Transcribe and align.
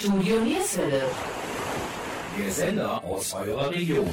Studio 0.00 0.40
Nierswelle. 0.40 1.02
Der 2.38 2.50
Sender 2.50 3.04
aus 3.04 3.34
eurer 3.34 3.70
Region. 3.70 4.08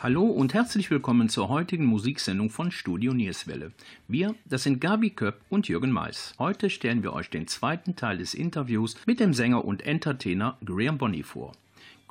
Hallo 0.00 0.22
und 0.22 0.54
herzlich 0.54 0.88
willkommen 0.88 1.28
zur 1.28 1.48
heutigen 1.48 1.84
Musiksendung 1.84 2.48
von 2.48 2.70
Studio 2.70 3.12
Nierswelle. 3.12 3.72
Wir, 4.06 4.36
das 4.44 4.62
sind 4.62 4.80
Gabi 4.80 5.10
Köpp 5.10 5.40
und 5.50 5.66
Jürgen 5.66 5.90
Mais. 5.90 6.34
Heute 6.38 6.70
stellen 6.70 7.02
wir 7.02 7.12
euch 7.12 7.28
den 7.28 7.48
zweiten 7.48 7.96
Teil 7.96 8.18
des 8.18 8.34
Interviews 8.34 8.96
mit 9.06 9.18
dem 9.18 9.34
Sänger 9.34 9.64
und 9.64 9.84
Entertainer 9.84 10.58
Graham 10.64 10.98
Bonney 10.98 11.24
vor. 11.24 11.54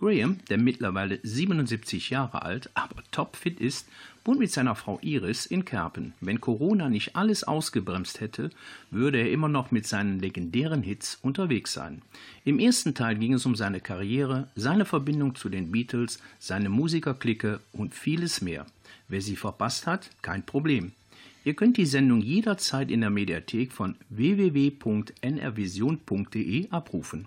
Graham, 0.02 0.40
der 0.50 0.58
mittlerweile 0.58 1.20
77 1.24 2.10
Jahre 2.10 2.42
alt, 2.42 2.70
aber 2.74 3.04
topfit 3.12 3.62
ist, 3.62 3.88
wohnt 4.24 4.40
mit 4.40 4.52
seiner 4.52 4.76
Frau 4.76 5.00
Iris 5.02 5.46
in 5.46 5.66
Kerpen. 5.66 6.14
Wenn 6.22 6.40
Corona 6.42 6.90
nicht 6.90 7.16
alles 7.16 7.44
ausgebremst 7.44 8.22
hätte, 8.22 8.50
würde 8.90 9.20
er 9.20 9.32
immer 9.32 9.48
noch 9.48 9.72
mit 9.72 9.88
seinen 9.88 10.20
legendären 10.20 10.84
Hits 10.84 11.18
unterwegs 11.22 11.74
sein. 11.74 12.02
Im 12.46 12.60
ersten 12.60 12.94
Teil 12.94 13.16
ging 13.16 13.34
es 13.34 13.46
um 13.46 13.56
seine 13.56 13.80
Karriere, 13.80 14.48
seine 14.56 14.86
Verbindung 14.86 15.36
zu 15.36 15.50
den 15.50 15.72
Beatles, 15.72 16.20
seine 16.40 16.70
Musikerklicke 16.70 17.60
und 17.72 17.96
vieles 17.96 18.42
mehr. 18.42 18.66
Wer 19.08 19.22
sie 19.22 19.36
verpasst 19.36 19.88
hat, 19.88 20.10
kein 20.22 20.46
Problem. 20.46 20.92
Ihr 21.44 21.56
könnt 21.56 21.78
die 21.78 21.88
Sendung 21.88 22.22
jederzeit 22.22 22.92
in 22.92 23.02
der 23.02 23.10
Mediathek 23.10 23.72
von 23.72 23.96
www.nrvision.de 24.10 26.70
abrufen. 26.70 27.26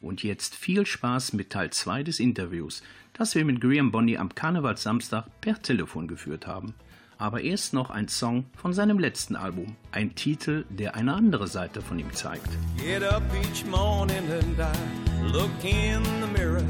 Und 0.00 0.22
jetzt 0.22 0.54
viel 0.54 0.86
Spaß 0.86 1.32
mit 1.32 1.50
Teil 1.50 1.70
2 1.70 2.04
des 2.04 2.20
Interviews, 2.20 2.82
das 3.14 3.34
wir 3.34 3.44
mit 3.44 3.60
Graham 3.60 3.90
Bonney 3.90 4.16
am 4.16 4.34
Karnevalssamstag 4.34 5.24
per 5.40 5.60
Telefon 5.60 6.06
geführt 6.06 6.46
haben. 6.46 6.74
Aber 7.20 7.40
erst 7.40 7.74
noch 7.74 7.90
ein 7.90 8.06
Song 8.06 8.46
von 8.56 8.72
seinem 8.72 9.00
letzten 9.00 9.34
Album, 9.34 9.74
ein 9.90 10.14
Titel, 10.14 10.64
der 10.68 10.94
eine 10.94 11.14
andere 11.14 11.48
Seite 11.48 11.82
von 11.82 11.98
ihm 11.98 12.12
zeigt. 12.12 12.48
Get 12.76 13.02
up 13.02 13.24
each 13.42 13.66
morning 13.66 14.22
and 14.30 14.56
I 14.60 15.32
look 15.32 15.50
in 15.64 16.04
the 16.20 16.28
mirror. 16.32 16.62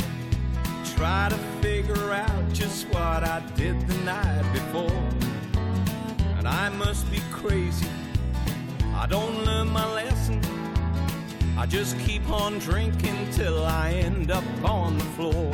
Try 0.96 1.28
to 1.28 1.36
figure 1.60 2.12
out 2.14 2.52
just 2.54 2.88
what 2.88 3.22
I 3.22 3.42
did 3.56 3.76
the 3.88 4.04
night 4.06 4.44
before. 4.54 5.02
And 6.38 6.48
I 6.48 6.70
must 6.70 7.10
be 7.10 7.20
crazy. 7.30 7.86
I 8.96 9.06
don't 9.06 9.44
learn 9.44 9.70
my 9.70 9.84
lesson. 9.94 10.40
I 11.58 11.66
just 11.66 11.98
keep 11.98 12.30
on 12.30 12.60
drinking 12.60 13.32
till 13.32 13.66
I 13.66 13.90
end 13.90 14.30
up 14.30 14.44
on 14.62 14.96
the 14.96 15.04
floor. 15.16 15.50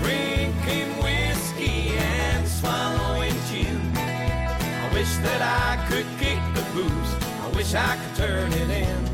Drinking 0.00 0.88
whiskey 1.04 1.98
and 1.98 2.48
swallowing 2.48 3.36
gin. 3.50 3.78
I 3.94 4.90
wish 4.94 5.14
that 5.16 5.42
I 5.42 5.76
could 5.86 6.06
kick 6.18 6.40
the 6.54 6.64
booze. 6.72 7.12
I 7.42 7.48
wish 7.54 7.74
I 7.74 7.98
could 7.98 8.16
turn 8.16 8.52
it 8.54 8.70
in. 8.70 9.04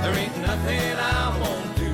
There 0.00 0.14
ain't 0.14 0.38
nothing 0.38 0.96
I 0.96 1.38
won't 1.38 1.76
do 1.76 1.92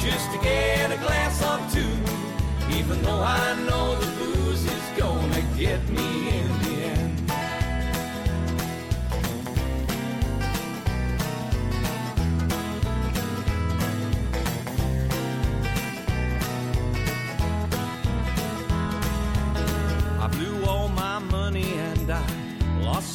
just 0.00 0.32
to 0.32 0.38
get 0.38 0.90
a 0.90 0.96
glass 0.96 1.36
or 1.44 1.60
two. 1.70 2.78
Even 2.78 3.02
though 3.02 3.20
I 3.20 3.54
know 3.66 3.94
the 3.96 4.10
booze 4.16 4.64
is 4.64 4.98
gonna 4.98 5.42
get 5.54 5.86
me 5.90 6.33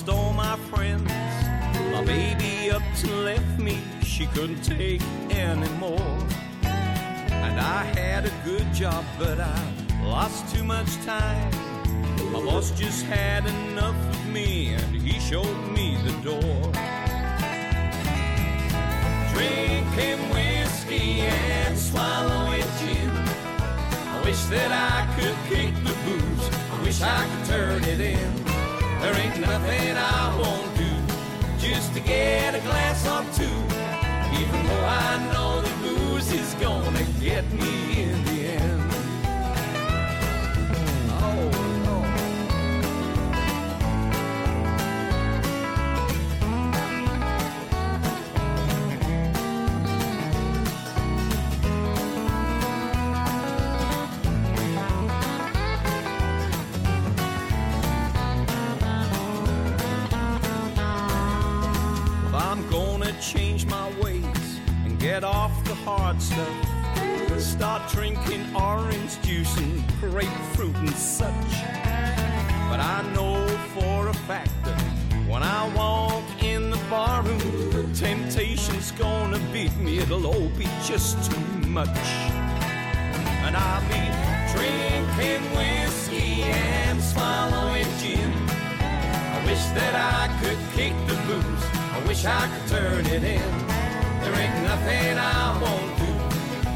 all 0.09 0.33
my 0.33 0.57
friends. 0.69 1.11
My 1.91 2.03
baby 2.03 2.71
up 2.71 2.81
to 3.01 3.07
left 3.15 3.59
me, 3.59 3.79
she 4.03 4.25
couldn't 4.27 4.61
take 4.61 5.01
anymore. 5.29 6.17
And 6.63 7.59
I 7.59 7.83
had 7.83 8.25
a 8.25 8.31
good 8.43 8.73
job, 8.73 9.05
but 9.17 9.39
I 9.39 9.59
lost 10.03 10.53
too 10.53 10.63
much 10.63 10.91
time. 11.05 11.51
My 12.31 12.41
boss 12.43 12.71
just 12.71 13.05
had 13.05 13.45
enough 13.45 13.95
of 14.09 14.25
me 14.27 14.73
and 14.73 14.95
he 14.95 15.19
showed 15.19 15.59
me 15.71 15.97
the 16.03 16.13
door. 16.29 16.61
Drinking 19.33 20.21
whiskey 20.33 21.21
and 21.21 21.77
swallowing 21.77 22.69
gin. 22.79 23.09
I 24.13 24.21
wish 24.25 24.41
that 24.45 24.71
I 24.71 24.99
could 25.15 25.37
kick 25.49 25.73
the 25.83 25.95
booze. 26.05 26.49
I 26.73 26.83
wish 26.83 27.01
I 27.01 27.27
could 27.29 27.45
turn 27.45 27.83
it 27.83 27.99
in. 27.99 28.48
There 29.01 29.15
ain't 29.15 29.39
nothing 29.39 29.95
I 29.95 30.37
won't 30.37 30.75
do 30.77 30.91
just 31.57 31.93
to 31.93 32.01
get 32.01 32.53
a 32.53 32.59
glass 32.59 33.07
or 33.07 33.23
two. 33.33 33.59
Even 34.39 34.65
though 34.67 34.85
I 34.85 35.31
know 35.31 35.61
the 35.61 35.73
booze 35.83 36.31
is 36.33 36.53
gonna 36.55 37.03
get 37.19 37.49
me 37.53 37.98
change 63.29 63.67
my 63.67 63.87
ways 64.01 64.59
and 64.85 64.99
get 64.99 65.23
off 65.23 65.51
the 65.65 65.75
hard 65.75 66.19
stuff. 66.19 66.65
Start 67.37 67.89
drinking 67.91 68.43
orange 68.55 69.21
juice 69.21 69.55
and 69.57 69.83
grapefruit 69.99 70.75
and 70.77 70.95
such. 70.95 71.51
But 72.69 72.79
I 72.79 73.03
know 73.13 73.47
for 73.75 74.07
a 74.07 74.13
fact 74.13 74.51
that 74.65 74.81
when 75.27 75.43
I 75.43 75.71
walk 75.75 76.23
in 76.43 76.71
the 76.71 76.81
barroom, 76.89 77.93
temptation's 77.93 78.91
gonna 78.93 79.39
beat 79.53 79.75
me. 79.77 79.99
It'll 79.99 80.25
all 80.25 80.49
be 80.57 80.67
just 80.83 81.31
too 81.31 81.67
much. 81.67 81.99
And 83.45 83.55
I'll 83.55 83.85
be 83.93 84.05
drinking 84.53 85.43
whiskey 85.55 86.43
and 86.43 86.99
swallowing 87.01 87.87
gin. 87.99 88.33
I 89.35 89.43
wish 89.45 89.63
that 89.77 89.93
I 89.93 90.27
could 90.41 90.57
kick 90.75 90.93
the 91.07 91.15
booze. 91.27 91.58
Wish 92.09 92.25
I 92.25 92.47
could 92.47 92.67
turn 92.67 93.05
it 93.05 93.23
in. 93.23 93.51
There 94.21 94.33
ain't 94.33 94.63
nothing 94.63 95.15
I 95.19 95.61
won't 95.61 95.93
do 96.01 96.11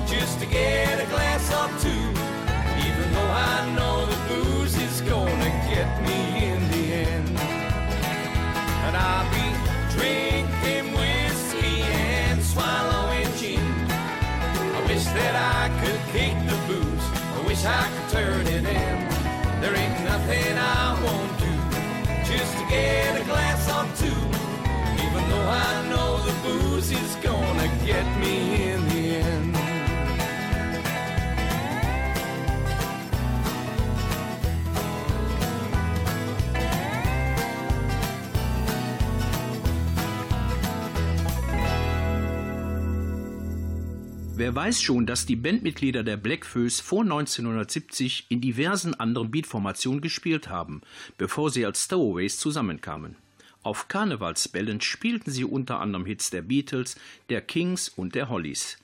just 0.05 0.39
to 0.41 0.45
get 0.45 1.01
a 1.01 1.07
glass 1.07 1.49
or 1.59 1.69
two. 1.81 2.05
Even 2.85 3.07
though 3.11 3.33
I 3.33 3.73
know 3.75 4.05
the 4.05 4.19
booze 4.29 4.77
is 4.77 5.01
gonna 5.01 5.51
get 5.73 5.89
me 6.05 6.19
in 6.51 6.61
the 6.69 6.83
end. 7.09 7.29
And 8.85 8.95
I'll 8.95 9.27
be 9.33 9.47
drinking 9.97 10.93
whiskey 10.93 11.81
and 11.81 12.39
swallowing 12.43 13.27
gin. 13.39 13.65
I 13.89 14.85
wish 14.87 15.05
that 15.17 15.35
I 15.57 15.63
could 15.81 16.01
kick 16.13 16.37
the 16.45 16.57
booze. 16.67 17.05
I 17.37 17.47
wish 17.47 17.65
I 17.65 17.89
could 17.89 18.09
turn 18.17 18.45
it 18.45 18.65
in. 18.69 18.97
There 19.61 19.75
ain't 19.75 19.99
nothing 20.05 20.57
I 20.59 20.93
won't 21.03 21.33
do 21.39 21.53
just 22.31 22.55
to 22.59 22.63
get 22.69 23.19
a 23.19 23.23
glass 23.25 23.67
or 23.67 23.85
two. 23.97 24.12
Though 25.29 25.49
I 25.49 25.89
know 25.89 26.17
the 26.27 26.33
booze 26.43 26.91
is 26.91 27.15
gonna 27.23 27.67
get 27.85 28.05
me 28.19 28.71
in 28.71 28.87
the. 28.87 29.03
Wer 44.43 44.55
weiß 44.55 44.81
schon, 44.81 45.05
dass 45.05 45.25
die 45.25 45.37
Bandmitglieder 45.37 46.03
der 46.03 46.17
Black 46.17 46.45
Foes 46.45 46.81
vor 46.81 47.03
1970 47.03 48.25
in 48.27 48.41
diversen 48.41 48.93
anderen 48.93 49.31
Beatformationen 49.31 50.01
gespielt 50.01 50.49
haben, 50.49 50.81
bevor 51.17 51.49
sie 51.49 51.65
als 51.65 51.85
Stowaways 51.85 52.37
zusammenkamen. 52.37 53.15
Auf 53.63 53.87
Karnevalsbällen 53.87 54.81
spielten 54.81 55.31
sie 55.31 55.45
unter 55.45 55.79
anderem 55.79 56.05
Hits 56.05 56.29
der 56.29 56.41
Beatles, 56.41 56.95
der 57.29 57.41
Kings 57.41 57.89
und 57.89 58.13
der 58.13 58.29
Hollies. 58.29 58.77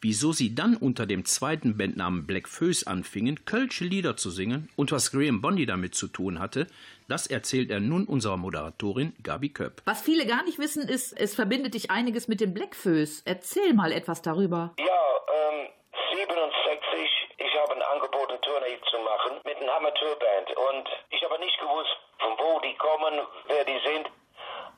Wieso 0.00 0.32
sie 0.32 0.54
dann 0.54 0.76
unter 0.76 1.06
dem 1.06 1.24
zweiten 1.24 1.76
Bandnamen 1.76 2.24
Black 2.26 2.46
Foes 2.46 2.86
anfingen, 2.86 3.44
kölsche 3.46 3.84
Lieder 3.84 4.16
zu 4.16 4.30
singen 4.30 4.68
und 4.76 4.92
was 4.92 5.10
Graham 5.10 5.40
Bonney 5.40 5.66
damit 5.66 5.96
zu 5.96 6.06
tun 6.06 6.38
hatte, 6.38 6.68
das 7.08 7.26
erzählt 7.26 7.70
er 7.70 7.80
nun 7.80 8.04
unserer 8.04 8.36
Moderatorin 8.36 9.12
Gabi 9.24 9.48
Köpp. 9.48 9.82
Was 9.86 10.02
viele 10.02 10.26
gar 10.26 10.44
nicht 10.44 10.58
wissen, 10.58 10.86
ist, 10.86 11.18
es 11.18 11.34
verbindet 11.34 11.74
dich 11.74 11.90
einiges 11.90 12.28
mit 12.28 12.40
den 12.40 12.54
Blackfoes. 12.54 13.22
Erzähl 13.24 13.74
mal 13.74 13.90
etwas 13.90 14.22
darüber. 14.22 14.74
Ja, 14.78 14.84
ähm, 14.84 15.68
67, 16.14 17.10
ich 17.38 17.60
habe 17.62 17.77
Tournee 18.68 18.80
zu 18.90 18.98
machen 18.98 19.40
mit 19.44 19.56
einer 19.60 19.74
Amateurband. 19.76 20.56
Und 20.56 20.88
ich 21.10 21.22
habe 21.24 21.38
nicht 21.38 21.58
gewusst, 21.58 21.96
von 22.18 22.38
wo 22.38 22.60
die 22.60 22.74
kommen, 22.76 23.26
wer 23.46 23.64
die 23.64 23.78
sind. 23.80 24.10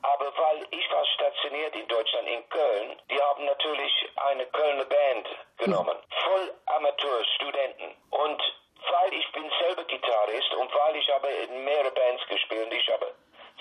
Aber 0.03 0.33
weil 0.35 0.65
ich 0.71 0.91
war 0.91 1.05
stationiert 1.05 1.75
in 1.75 1.87
Deutschland, 1.87 2.27
in 2.27 2.49
Köln, 2.49 2.99
die 3.09 3.21
haben 3.21 3.45
natürlich 3.45 4.09
eine 4.15 4.45
Kölner 4.47 4.85
Band 4.85 5.27
genommen. 5.57 5.97
Voll 6.25 6.53
Amateurstudenten. 6.65 7.95
Und 8.09 8.41
weil 8.89 9.13
ich 9.13 9.31
bin 9.31 9.51
selber 9.59 9.83
Gitarrist 9.83 10.53
und 10.55 10.73
weil 10.73 10.95
ich 10.95 11.09
habe 11.11 11.27
in 11.27 11.63
mehrere 11.63 11.91
Bands 11.91 12.25
gespielt 12.27 12.65
und 12.65 12.73
ich 12.73 12.89
habe 12.89 13.13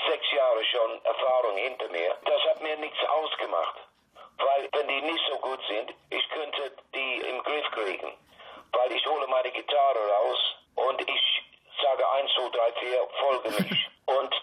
sechs 0.09 0.32
Jahre 0.32 0.65
schon 0.65 1.05
Erfahrung 1.05 1.56
hinter 1.56 1.88
mir, 1.88 2.17
das 2.25 2.43
hat 2.44 2.62
mir 2.62 2.77
nichts 2.79 2.99
ausgemacht. 3.06 3.77
Weil 4.38 4.69
wenn 4.73 4.88
die 4.88 5.03
nicht 5.03 5.25
so 5.29 5.38
gut 5.41 5.61
sind, 5.69 5.93
ich 6.09 6.27
könnte 6.31 6.73
die 6.94 7.17
im 7.29 7.43
Griff 7.43 7.71
kriegen. 7.73 8.17
Ich 8.93 9.07
hole 9.07 9.25
meine 9.29 9.51
Gitarre 9.53 10.11
raus 10.11 10.57
und 10.75 11.01
ich 11.09 11.43
sage 11.81 12.09
1, 12.11 12.31
2, 12.35 12.49
3, 12.49 12.73
4, 12.73 13.09
folge 13.21 13.51
mich. 13.51 13.89
Und 14.07 14.35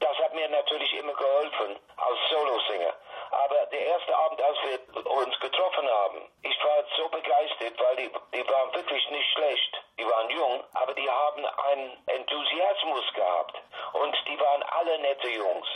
das 0.00 0.16
hat 0.18 0.34
mir 0.34 0.48
natürlich 0.48 0.92
immer 0.94 1.12
geholfen 1.12 1.78
als 1.96 2.18
Solosänger. 2.28 2.92
Aber 3.30 3.66
der 3.66 3.86
erste 3.86 4.16
Abend, 4.16 4.42
als 4.42 4.58
wir 4.64 5.06
uns 5.12 5.38
getroffen 5.38 5.88
haben, 5.88 6.28
ich 6.42 6.64
war 6.64 6.84
so 6.96 7.08
begeistert, 7.08 7.78
weil 7.78 7.96
die, 7.96 8.10
die 8.34 8.48
waren 8.48 8.74
wirklich 8.74 9.10
nicht 9.10 9.30
schlecht. 9.32 9.80
Die 9.96 10.06
waren 10.06 10.28
jung, 10.30 10.64
aber 10.74 10.94
die 10.94 11.08
haben 11.08 11.44
einen 11.44 12.02
Enthusiasmus 12.06 13.04
gehabt. 13.14 13.62
Und 13.92 14.16
die 14.26 14.40
waren 14.40 14.62
alle 14.64 14.98
nette 14.98 15.28
Jungs. 15.28 15.68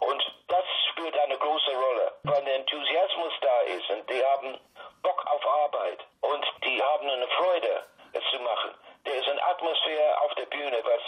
Und 0.00 0.22
das 0.48 0.64
spielt 0.90 1.18
eine 1.18 1.38
große 1.38 1.74
Rolle, 1.74 2.12
weil 2.24 2.44
der 2.44 2.56
Enthusiasmus 2.56 3.32
da 3.40 3.60
ist 3.60 3.90
und 3.90 4.10
die 4.10 4.24
haben 4.24 4.58
Bock 5.02 5.24
auf 5.26 5.46
Arbeit 5.46 6.04
und 6.20 6.44
die 6.64 6.82
haben 6.82 7.08
eine 7.08 7.28
Freude, 7.28 7.84
es 8.12 8.22
zu 8.30 8.40
machen. 8.40 8.74
Der 9.06 9.14
ist 9.16 9.28
eine 9.28 9.44
Atmosphäre 9.44 10.20
auf 10.22 10.34
der 10.34 10.46
Bühne, 10.46 10.78
was 10.82 11.02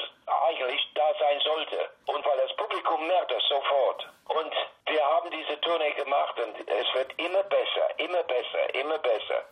eigentlich 0.49 0.83
da 0.95 1.15
sein 1.19 1.41
sollte. 1.41 1.91
Und 2.07 2.25
weil 2.27 2.37
das 2.39 2.55
Publikum 2.57 3.07
merkt 3.07 3.31
das 3.31 3.43
sofort. 3.49 4.07
Und 4.29 4.53
wir 4.87 5.05
haben 5.05 5.31
diese 5.31 5.59
Tournee 5.63 5.93
gemacht 5.93 6.39
und 6.39 6.69
es 6.69 6.95
wird 6.95 7.19
immer 7.19 7.43
besser, 7.45 7.99
immer 7.99 8.23
besser, 8.25 8.75
immer 8.75 8.99
besser. 8.99 9.45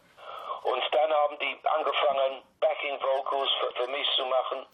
Und 0.65 0.83
dann 0.93 1.13
haben 1.13 1.39
die 1.39 1.59
angefangen, 1.65 2.43
Backing 2.61 2.99
Vocals 3.01 3.51
für, 3.61 3.73
für 3.83 3.89
mich 3.89 4.07
zu 4.17 4.25
machen. 4.27 4.67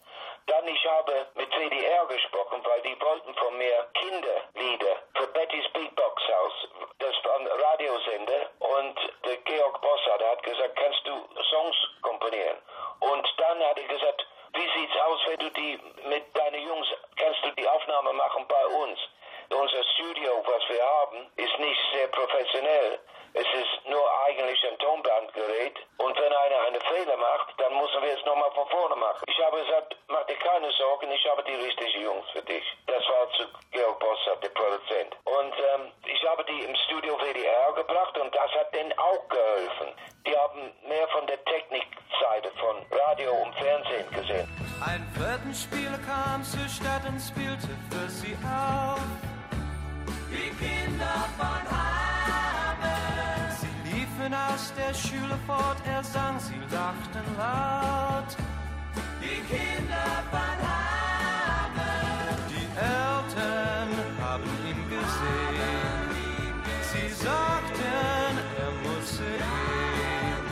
Dann 0.47 0.67
ich 0.67 0.85
habe 0.85 1.27
mit 1.35 1.49
WDR 1.51 2.05
gesprochen, 2.07 2.61
weil 2.63 2.81
die 2.81 2.99
wollten 3.01 3.33
von 3.35 3.57
mir 3.57 3.87
Kinderlieder 3.93 4.95
für 5.15 5.27
Betty's 5.27 5.67
Beatbox 5.73 6.23
House. 6.27 6.67
Das 6.99 7.13
war 7.23 7.39
ein 7.39 7.47
Radiosender 7.47 8.49
und 8.59 8.97
der 9.25 9.37
Georg 9.37 9.81
Bossard 9.81 10.23
hat 10.23 10.43
gesagt, 10.43 10.75
kannst 10.77 11.05
du 11.05 11.13
Songs 11.49 11.77
komponieren? 12.01 12.57
Und 12.99 13.27
dann 13.37 13.59
hat 13.63 13.77
er 13.77 13.87
gesagt, 13.87 14.25
wie 14.53 14.69
sieht's 14.79 14.97
aus, 15.05 15.19
wenn 15.27 15.39
du 15.39 15.49
die 15.51 15.79
mit 16.07 16.35
deinen 16.35 16.67
Jungs, 16.67 16.87
kannst 17.17 17.43
du 17.43 17.51
die 17.51 17.67
Aufnahme 17.67 18.13
machen 18.13 18.45
bei 18.47 18.65
uns? 18.67 18.99
Unser 19.49 19.83
Studio, 19.95 20.43
was 20.45 20.69
wir 20.69 20.83
haben, 20.83 21.31
ist 21.35 21.59
nicht 21.59 21.81
sehr 21.93 22.07
professionell. 22.51 22.99
Es 23.33 23.47
ist 23.47 23.89
nur 23.89 24.03
eigentlich 24.27 24.59
ein 24.67 24.77
Tonbandgerät. 24.77 25.79
Und 25.97 26.19
wenn 26.19 26.33
einer 26.33 26.67
einen 26.67 26.81
Fehler 26.81 27.17
macht, 27.17 27.53
dann 27.57 27.73
müssen 27.77 28.01
wir 28.01 28.13
es 28.13 28.25
nochmal 28.25 28.51
von 28.51 28.67
vorne 28.67 28.95
machen. 28.95 29.23
Ich 29.27 29.39
habe 29.39 29.61
gesagt, 29.61 29.95
mach 30.07 30.25
dir 30.25 30.35
keine 30.35 30.69
Sorgen, 30.71 31.09
ich 31.11 31.25
habe 31.29 31.43
die 31.43 31.55
richtigen 31.55 32.03
Jungs 32.03 32.29
für 32.31 32.41
dich. 32.41 32.63
Laut. 57.41 58.31
Die 59.23 59.39
Kinder 59.51 60.11
von 60.33 60.55
Hameln. 60.67 62.37
Die 62.53 62.67
Eltern 62.97 63.89
haben 64.23 64.51
ihn 64.69 64.81
gesehen. 64.95 66.07
Sie 66.89 67.09
sagten, 67.25 68.33
er 68.63 68.73
müsse 68.83 69.31
gehen. 69.49 70.45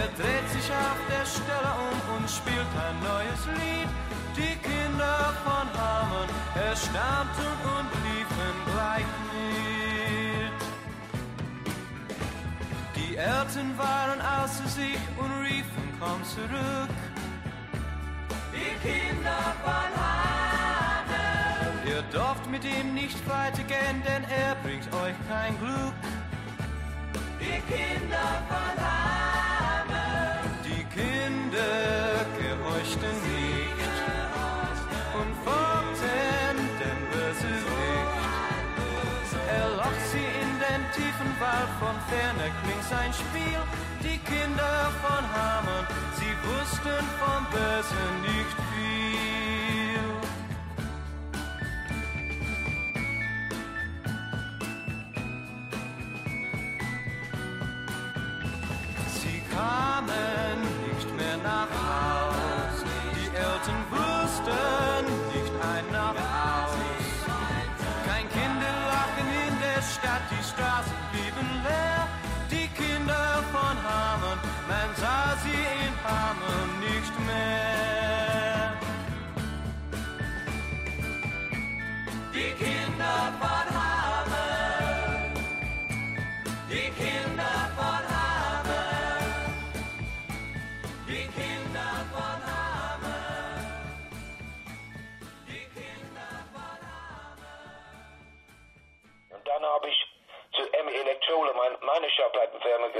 Er 0.00 0.08
dreht 0.18 0.48
sich 0.54 0.68
auf 0.86 1.00
der 1.12 1.26
Stelle 1.34 1.72
um 1.88 1.98
und 2.16 2.26
spielt 2.38 2.72
ein 2.86 2.96
neues 3.10 3.42
Lied. 3.58 3.90
Die 4.38 4.56
Kinder 4.68 5.20
von 5.44 5.66
Hameln 5.80 6.30
erstaunten 6.70 7.52
und 7.76 7.90
liefen 8.06 8.54
gleich 8.72 9.10
mit. 9.32 10.60
Die 12.96 13.12
Eltern 13.16 13.70
waren 13.76 14.20
außer 14.20 14.68
sich 14.68 15.02
und 15.18 15.32
riefen, 15.44 15.69
komm 16.00 16.24
zurück. 16.24 16.96
Die 18.52 18.88
Kinder 18.88 19.54
von 19.62 19.90
Hameln. 20.00 21.76
Ihr 21.86 22.02
dürft 22.10 22.50
mit 22.50 22.64
ihm 22.64 22.94
nicht 22.94 23.18
weitergehen, 23.28 24.02
denn 24.06 24.24
er 24.24 24.54
bringt 24.64 24.86
euch 24.94 25.14
kein 25.28 25.58
Glück. 25.58 26.00
Die 27.40 27.60
Kinder 27.72 28.42
von 28.48 28.69
Wald, 41.40 41.70
von 41.80 41.96
ferne 42.10 42.52
klingt 42.62 42.84
sein 42.84 43.12
Spiel. 43.14 43.60
Die 44.04 44.18
Kinder 44.18 44.92
von 45.00 45.24
Hameln, 45.34 45.86
sie 46.18 46.34
wussten 46.46 47.04
vom 47.18 47.42
Bösen 47.50 48.12
nicht 48.22 48.56
viel. 48.68 49.59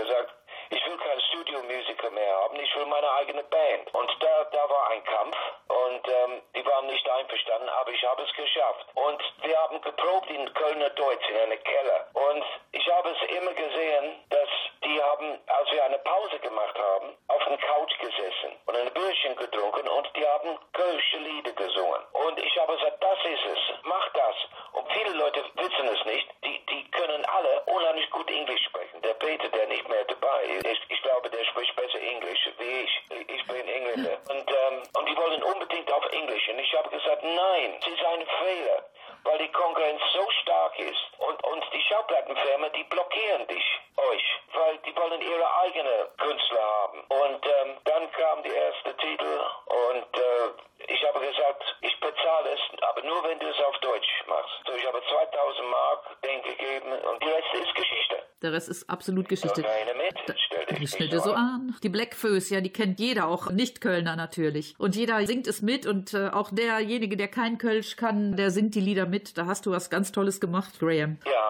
Gesagt, 0.02 0.34
ich 0.70 0.86
will 0.86 0.96
keinen 0.98 1.20
Studiomusiker 1.20 2.10
mehr 2.10 2.36
haben, 2.42 2.56
ich 2.60 2.76
will 2.76 2.86
meine 2.86 3.10
eigene 3.12 3.42
Band. 3.42 3.92
Und 3.92 4.10
da, 4.20 4.44
da 4.44 4.70
war 4.70 4.90
ein 4.90 5.04
Kampf 5.04 5.36
und 5.66 6.08
ähm, 6.08 6.42
die 6.54 6.64
waren 6.64 6.86
nicht 6.86 7.08
einverstanden, 7.10 7.68
aber 7.68 7.90
ich 7.90 8.04
habe 8.04 8.22
es 8.22 8.32
geschafft. 8.34 8.86
Und 8.94 9.20
wir 9.42 9.58
haben 9.58 9.80
geprobt 9.80 10.30
in 10.30 10.52
Kölner 10.54 10.90
Deutsch 10.90 11.28
in 11.28 11.36
einem 11.38 11.62
Keller. 11.64 12.06
Und 12.14 12.44
ich 12.72 12.88
habe 12.88 13.10
es 13.10 13.36
immer 13.36 13.52
gesehen, 13.52 14.24
dass 14.30 14.48
die 14.84 15.02
haben, 15.02 15.38
als 15.46 15.70
wir 15.72 15.84
eine 15.84 15.98
Pause 15.98 16.38
gemacht 16.38 16.78
haben, 16.78 17.16
auf 17.28 17.44
der 17.44 17.58
Couch 17.58 17.98
gesessen 17.98 18.56
und 18.66 18.76
ein 18.76 18.92
Bierchen 18.92 19.36
getrunken 19.36 19.88
und 19.88 20.08
die 20.16 20.26
haben 20.26 20.58
kölsche 20.72 21.16
Lieder 21.18 21.52
gesungen. 21.52 22.00
Und 22.12 22.38
ich 22.38 22.56
habe 22.58 22.76
gesagt, 22.76 23.02
das 23.02 23.18
ist 23.24 23.44
es, 23.46 23.58
mach 23.82 24.08
das. 24.12 24.36
Und 24.72 24.90
viele 24.92 25.18
Leute 25.18 25.44
wissen 25.54 25.88
es 25.88 26.04
nicht, 26.06 26.28
die, 26.44 26.64
die 26.66 26.90
können 26.92 27.24
alle 27.26 27.60
unheimlich 27.66 28.08
gut 28.10 28.30
Englisch 28.30 28.64
sprechen. 28.64 29.02
Der 29.02 29.14
Peter, 29.14 29.48
der 29.48 29.66
nicht 29.66 29.88
mehr 29.88 30.04
dabei 30.04 30.44
ist, 30.44 30.60
ich, 30.66 30.80
ich 30.88 31.02
glaube, 31.02 31.30
der 31.30 31.44
spricht 31.44 31.74
besser 31.76 32.00
Englisch 32.00 32.48
wie 32.58 32.82
ich. 32.84 33.02
Ich 33.28 33.46
bin 33.46 33.68
Engländer. 33.68 34.18
Und, 34.28 34.50
ähm, 34.50 34.82
und 34.96 35.08
die 35.08 35.16
wollen 35.16 35.42
unbedingt 35.42 35.90
auf 35.92 36.04
Englisch. 36.12 36.48
Und 36.48 36.58
ich 36.58 36.74
habe 36.74 36.90
gesagt, 36.90 37.22
nein, 37.22 37.78
es 37.80 37.86
ist 37.86 38.04
ein 38.04 38.26
Fehler, 38.26 38.84
weil 39.24 39.38
die 39.38 39.52
Konkurrenz 39.52 40.00
so 40.12 40.28
stark 40.42 40.78
ist. 40.78 41.00
Und, 41.18 41.42
und 41.44 41.64
die 41.72 41.82
Schallplattenfirmen, 41.82 42.72
die 42.72 42.84
blockieren 42.84 43.46
dich, 43.48 43.64
euch, 43.96 44.24
weil 44.52 44.78
die 44.78 44.96
wollen 44.96 45.20
ihre 45.20 45.56
eigene 45.60 46.08
Künstler 46.18 46.62
haben. 46.62 47.00
Und 47.08 47.46
ähm, 47.46 47.76
dann 47.84 48.12
kam 48.12 48.42
die 48.42 48.54
erste 48.70 48.94
Titel 48.96 49.34
und 49.66 50.10
äh, 50.14 50.92
ich 50.92 51.02
habe 51.06 51.20
gesagt, 51.20 51.62
ich 51.82 51.94
bezahle 52.00 52.20
zahle 52.22 52.54
es, 52.54 52.82
aber 52.82 53.02
nur 53.06 53.22
wenn 53.24 53.38
du 53.38 53.46
es 53.46 53.58
auf 53.66 53.76
Deutsch 53.80 54.24
machst. 54.28 54.54
So, 54.66 54.72
ich 54.76 54.86
habe 54.86 55.00
2000 55.02 55.68
Mark 55.70 56.22
denen 56.22 56.42
gegeben 56.42 56.92
und 56.92 57.22
die 57.22 57.28
Rest 57.28 57.52
ist 57.54 57.74
Geschichte. 57.74 58.16
Der 58.42 58.52
Rest 58.52 58.68
ist 58.68 58.88
absolut 58.88 59.28
Geschichte. 59.28 59.62
Doch 59.62 59.68
keine 59.68 59.94
mit, 59.94 60.14
stell 60.46 60.66
dich 60.66 60.80
Ich 60.82 60.90
stell 60.90 61.08
dir 61.08 61.20
so 61.20 61.32
an. 61.32 61.76
Die 61.82 61.88
Blackfoes, 61.88 62.50
ja, 62.50 62.60
die 62.60 62.72
kennt 62.72 62.98
jeder, 62.98 63.28
auch 63.28 63.50
Nicht-Kölner 63.50 64.16
natürlich. 64.16 64.74
Und 64.78 64.96
jeder 64.96 65.24
singt 65.26 65.46
es 65.46 65.60
mit 65.60 65.86
und 65.86 66.14
äh, 66.14 66.30
auch 66.32 66.50
derjenige, 66.50 67.16
der 67.16 67.28
kein 67.28 67.58
Kölsch 67.58 67.96
kann, 67.96 68.36
der 68.36 68.50
singt 68.50 68.74
die 68.74 68.80
Lieder 68.80 69.06
mit. 69.06 69.36
Da 69.36 69.46
hast 69.46 69.66
du 69.66 69.72
was 69.72 69.90
ganz 69.90 70.12
Tolles 70.12 70.40
gemacht, 70.40 70.78
Graham. 70.78 71.18
Ja, 71.26 71.49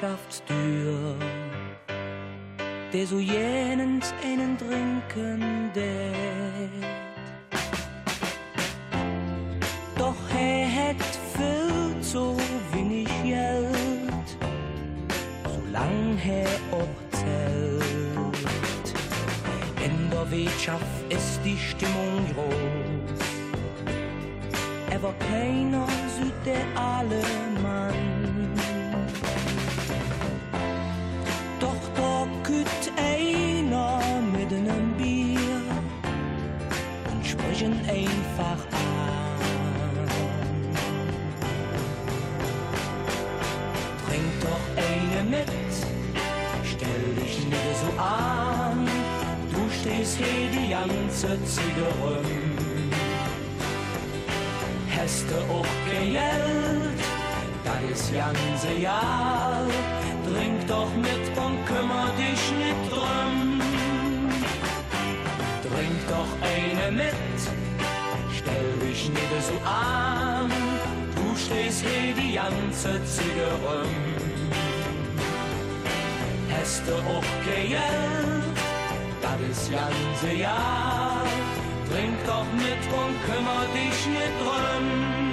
Wirtschaftstür, 0.00 1.16
der 2.92 3.04
so 3.04 3.18
jenens 3.18 4.14
einen 4.22 4.56
trinken 4.56 5.72
der. 5.74 6.68
Doch 9.96 10.14
er 10.38 10.68
hat 10.72 11.04
viel 11.34 12.00
zu 12.00 12.36
wenig 12.72 13.08
Geld, 13.24 14.28
solang 15.44 16.16
er 16.24 16.46
auch 16.70 17.18
zählt. 17.18 18.94
In 19.84 20.10
der 20.10 20.30
Wirtschaft 20.30 20.84
ist 21.08 21.40
die 21.44 21.58
Stimmung 21.58 22.24
groß 22.36 23.28
er 24.90 25.02
war 25.02 25.14
keiner 25.30 25.86
Süd 26.16 26.32
der 26.44 26.64
Allemann. 26.74 27.94
Doch 27.94 28.17
sprechen 37.58 37.80
einfach 37.88 38.60
an. 38.72 40.06
Trink 44.06 44.32
doch 44.40 44.64
eine 44.76 45.28
mit, 45.28 45.48
stell 46.62 47.14
dich 47.20 47.44
nicht 47.46 47.76
so 47.80 48.00
an, 48.00 48.86
du 49.50 49.60
stehst 49.80 50.18
hier 50.18 50.50
die 50.52 50.70
ganze 50.70 51.38
Zigarre 51.44 52.22
hast 55.00 55.24
du 55.30 55.36
auch 55.52 55.66
Geld, 55.88 56.98
das 57.64 58.00
ist 58.00 58.12
ganze 58.12 58.72
Jahr. 58.80 59.64
Trink 60.26 60.66
doch 60.66 60.92
mit 60.96 61.28
und 61.36 61.64
kümmer 61.66 62.10
dich 62.18 62.42
nicht 62.58 62.92
drum. 62.92 63.60
Trink 65.62 66.00
doch 66.08 66.30
eine 66.42 66.90
mit, 66.92 67.37
nicht 69.20 69.46
so 69.46 69.54
an. 69.68 70.50
Du 71.14 71.36
stehst 71.36 71.82
hier 71.82 72.14
die 72.14 72.34
ganze 72.34 73.02
Zigarre. 73.04 73.84
Hast 76.52 76.82
du 76.86 76.94
auch 76.94 77.30
Geld, 77.44 77.80
das 79.22 79.40
ist 79.50 79.72
ganze 79.72 80.34
Jahr. 80.34 81.22
Trink 81.90 82.18
doch 82.26 82.46
mit 82.54 82.82
und 83.00 83.14
kümmer 83.26 83.64
dich 83.74 84.06
nicht 84.06 84.36
drum. 84.42 85.27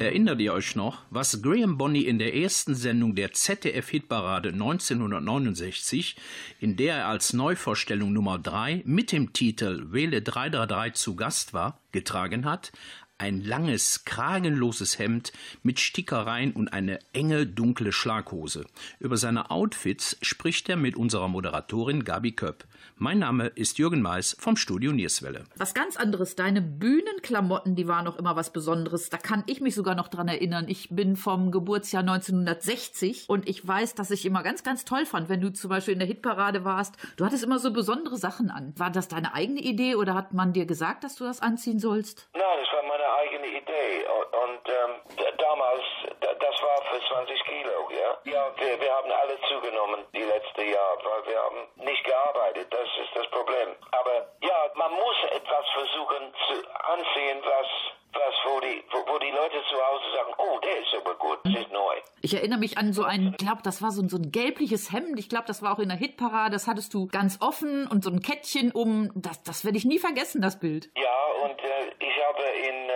Erinnert 0.00 0.40
ihr 0.40 0.54
euch 0.54 0.76
noch, 0.76 1.02
was 1.10 1.42
Graham 1.42 1.76
Bonney 1.76 2.00
in 2.06 2.18
der 2.18 2.34
ersten 2.34 2.74
Sendung 2.74 3.14
der 3.14 3.34
ZDF-Hitparade 3.34 4.48
1969, 4.48 6.16
in 6.58 6.76
der 6.76 6.94
er 6.94 7.08
als 7.08 7.34
Neuvorstellung 7.34 8.10
Nummer 8.10 8.38
3 8.38 8.80
mit 8.86 9.12
dem 9.12 9.34
Titel 9.34 9.92
Wähle 9.92 10.22
333 10.22 10.94
zu 10.94 11.16
Gast 11.16 11.52
war, 11.52 11.82
getragen 11.92 12.46
hat? 12.46 12.72
Ein 13.20 13.44
langes, 13.44 14.06
kragenloses 14.06 14.98
Hemd 14.98 15.32
mit 15.62 15.78
Stickereien 15.78 16.52
und 16.52 16.72
eine 16.72 17.00
enge, 17.12 17.46
dunkle 17.46 17.92
Schlaghose. 17.92 18.64
Über 18.98 19.18
seine 19.18 19.50
Outfits 19.50 20.16
spricht 20.22 20.70
er 20.70 20.76
mit 20.76 20.96
unserer 20.96 21.28
Moderatorin 21.28 22.04
Gabi 22.04 22.32
Köpp. 22.32 22.64
Mein 22.96 23.18
Name 23.18 23.48
ist 23.48 23.76
Jürgen 23.78 24.00
Mais 24.00 24.34
vom 24.40 24.56
Studio 24.56 24.92
Nierswelle. 24.92 25.44
Was 25.56 25.74
ganz 25.74 25.98
anderes, 25.98 26.34
deine 26.34 26.62
Bühnenklamotten, 26.62 27.76
die 27.76 27.86
waren 27.88 28.06
noch 28.06 28.16
immer 28.16 28.36
was 28.36 28.54
Besonderes. 28.54 29.10
Da 29.10 29.18
kann 29.18 29.44
ich 29.46 29.60
mich 29.60 29.74
sogar 29.74 29.94
noch 29.94 30.08
dran 30.08 30.28
erinnern. 30.28 30.64
Ich 30.68 30.88
bin 30.88 31.14
vom 31.16 31.50
Geburtsjahr 31.50 32.00
1960 32.02 33.28
und 33.28 33.46
ich 33.46 33.66
weiß, 33.68 33.94
dass 33.96 34.10
ich 34.10 34.24
immer 34.24 34.42
ganz, 34.42 34.62
ganz 34.62 34.86
toll 34.86 35.04
fand, 35.04 35.28
wenn 35.28 35.42
du 35.42 35.52
zum 35.52 35.68
Beispiel 35.68 35.92
in 35.92 35.98
der 36.00 36.08
Hitparade 36.08 36.64
warst. 36.64 36.94
Du 37.18 37.26
hattest 37.26 37.44
immer 37.44 37.58
so 37.58 37.70
besondere 37.70 38.16
Sachen 38.16 38.48
an. 38.50 38.72
War 38.78 38.90
das 38.90 39.08
deine 39.08 39.34
eigene 39.34 39.60
Idee 39.60 39.94
oder 39.94 40.14
hat 40.14 40.32
man 40.32 40.54
dir 40.54 40.64
gesagt, 40.64 41.04
dass 41.04 41.16
du 41.16 41.24
das 41.24 41.40
anziehen 41.42 41.78
sollst? 41.78 42.26
Nein, 42.32 42.42
das 42.64 42.68
war 42.72 42.88
meine 42.88 43.10
eigene 43.20 43.46
Idee 43.48 44.06
und, 44.06 44.28
und 44.42 44.62
ähm, 44.68 45.16
d- 45.18 45.36
damals, 45.38 45.82
d- 46.22 46.26
das 46.38 46.56
war 46.62 46.78
für 46.78 46.78
20 46.98 47.44
Kilo, 47.44 47.88
ja. 47.90 48.18
Ja, 48.24 48.50
wir, 48.56 48.80
wir 48.80 48.92
haben 48.92 49.10
alle 49.10 49.38
zugenommen 49.48 50.04
die 50.14 50.22
letzte 50.22 50.64
Jahr, 50.64 50.96
weil 51.04 51.26
wir 51.26 51.38
haben 51.38 51.68
nicht 51.76 52.04
gearbeitet, 52.04 52.72
das 52.72 52.88
ist 53.02 53.14
das 53.14 53.26
Problem. 53.30 53.76
Aber 53.92 54.26
ja, 54.42 54.70
man 54.74 54.92
muss 54.92 55.16
etwas 55.30 55.66
versuchen 55.74 56.32
zu 56.48 56.54
ansehen, 56.90 57.38
was, 57.44 57.66
was 58.12 58.34
wo 58.44 58.60
die, 58.60 58.82
wo, 58.90 59.12
wo 59.12 59.18
die 59.18 59.30
Leute 59.30 59.62
zu 59.70 59.76
Hause 59.76 60.04
sagen, 60.14 60.34
oh, 60.38 60.58
der 60.60 60.80
ist 60.80 60.94
aber 60.94 61.14
gut, 61.14 61.38
das 61.44 61.54
ist 61.54 61.72
neu. 61.72 61.94
Ich 62.22 62.34
erinnere 62.34 62.58
mich 62.58 62.76
an 62.78 62.92
so 62.92 63.04
ein, 63.04 63.28
ich 63.30 63.36
glaube, 63.36 63.62
das 63.62 63.82
war 63.82 63.90
so 63.90 64.02
ein, 64.02 64.08
so 64.08 64.16
ein 64.16 64.32
gelbliches 64.32 64.92
Hemd. 64.92 65.18
Ich 65.18 65.28
glaube, 65.28 65.46
das 65.46 65.62
war 65.62 65.72
auch 65.72 65.78
in 65.78 65.88
der 65.88 65.98
Hitparade. 65.98 66.52
Das 66.52 66.66
hattest 66.66 66.92
du 66.94 67.06
ganz 67.06 67.38
offen 67.40 67.86
und 67.86 68.04
so 68.04 68.10
ein 68.10 68.20
Kettchen 68.20 68.72
um. 68.72 69.10
Das, 69.14 69.42
das 69.42 69.64
werde 69.64 69.78
ich 69.78 69.84
nie 69.84 69.98
vergessen, 69.98 70.42
das 70.42 70.58
Bild. 70.58 70.90
Ja, 70.96 71.26
und 71.44 71.58
äh, 71.60 71.92
ich 71.98 72.26
habe 72.26 72.42
in 72.42 72.89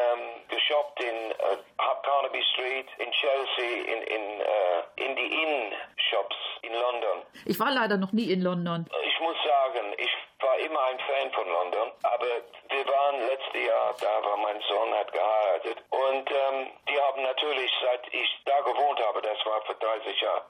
geshoppt 0.75 1.01
in 1.01 1.31
äh, 1.31 1.57
Carnaby 2.03 2.43
Street, 2.53 2.87
in 2.99 3.11
Chelsea, 3.13 3.85
in, 3.85 4.03
in, 4.03 4.41
äh, 4.41 5.05
in 5.05 5.17
die 5.17 5.43
Inn-Shops 5.43 6.37
in 6.63 6.73
London. 6.73 7.23
Ich 7.47 7.59
war 7.61 7.71
leider 7.73 7.97
noch 7.97 8.13
nie 8.13 8.31
in 8.33 8.43
London. 8.43 8.87
Ich 9.07 9.21
muss 9.21 9.37
sagen, 9.45 9.95
ich 9.99 10.11
war 10.41 10.59
immer 10.59 10.83
ein 10.85 10.99
Fan 10.99 11.31
von 11.33 11.49
London, 11.49 11.91
aber 12.03 12.27
wir 12.69 12.87
waren 12.87 13.21
letztes 13.21 13.67
Jahr 13.67 13.95
da, 14.01 14.13
weil 14.23 14.43
mein 14.43 14.61
Sohn 14.69 14.93
hat 14.95 15.13
geheiratet. 15.13 15.79
Und 15.91 16.31
ähm, 16.31 16.71
die 16.89 17.01
haben 17.01 17.23
natürlich, 17.23 17.71
seit 17.83 18.07
ich 18.13 18.29
da 18.45 18.61
gewohnt 18.61 19.01
habe, 19.07 19.23
das 19.23 19.39
war 19.47 19.63
vor 19.63 19.75
30 19.77 20.21
Jahren, 20.21 20.45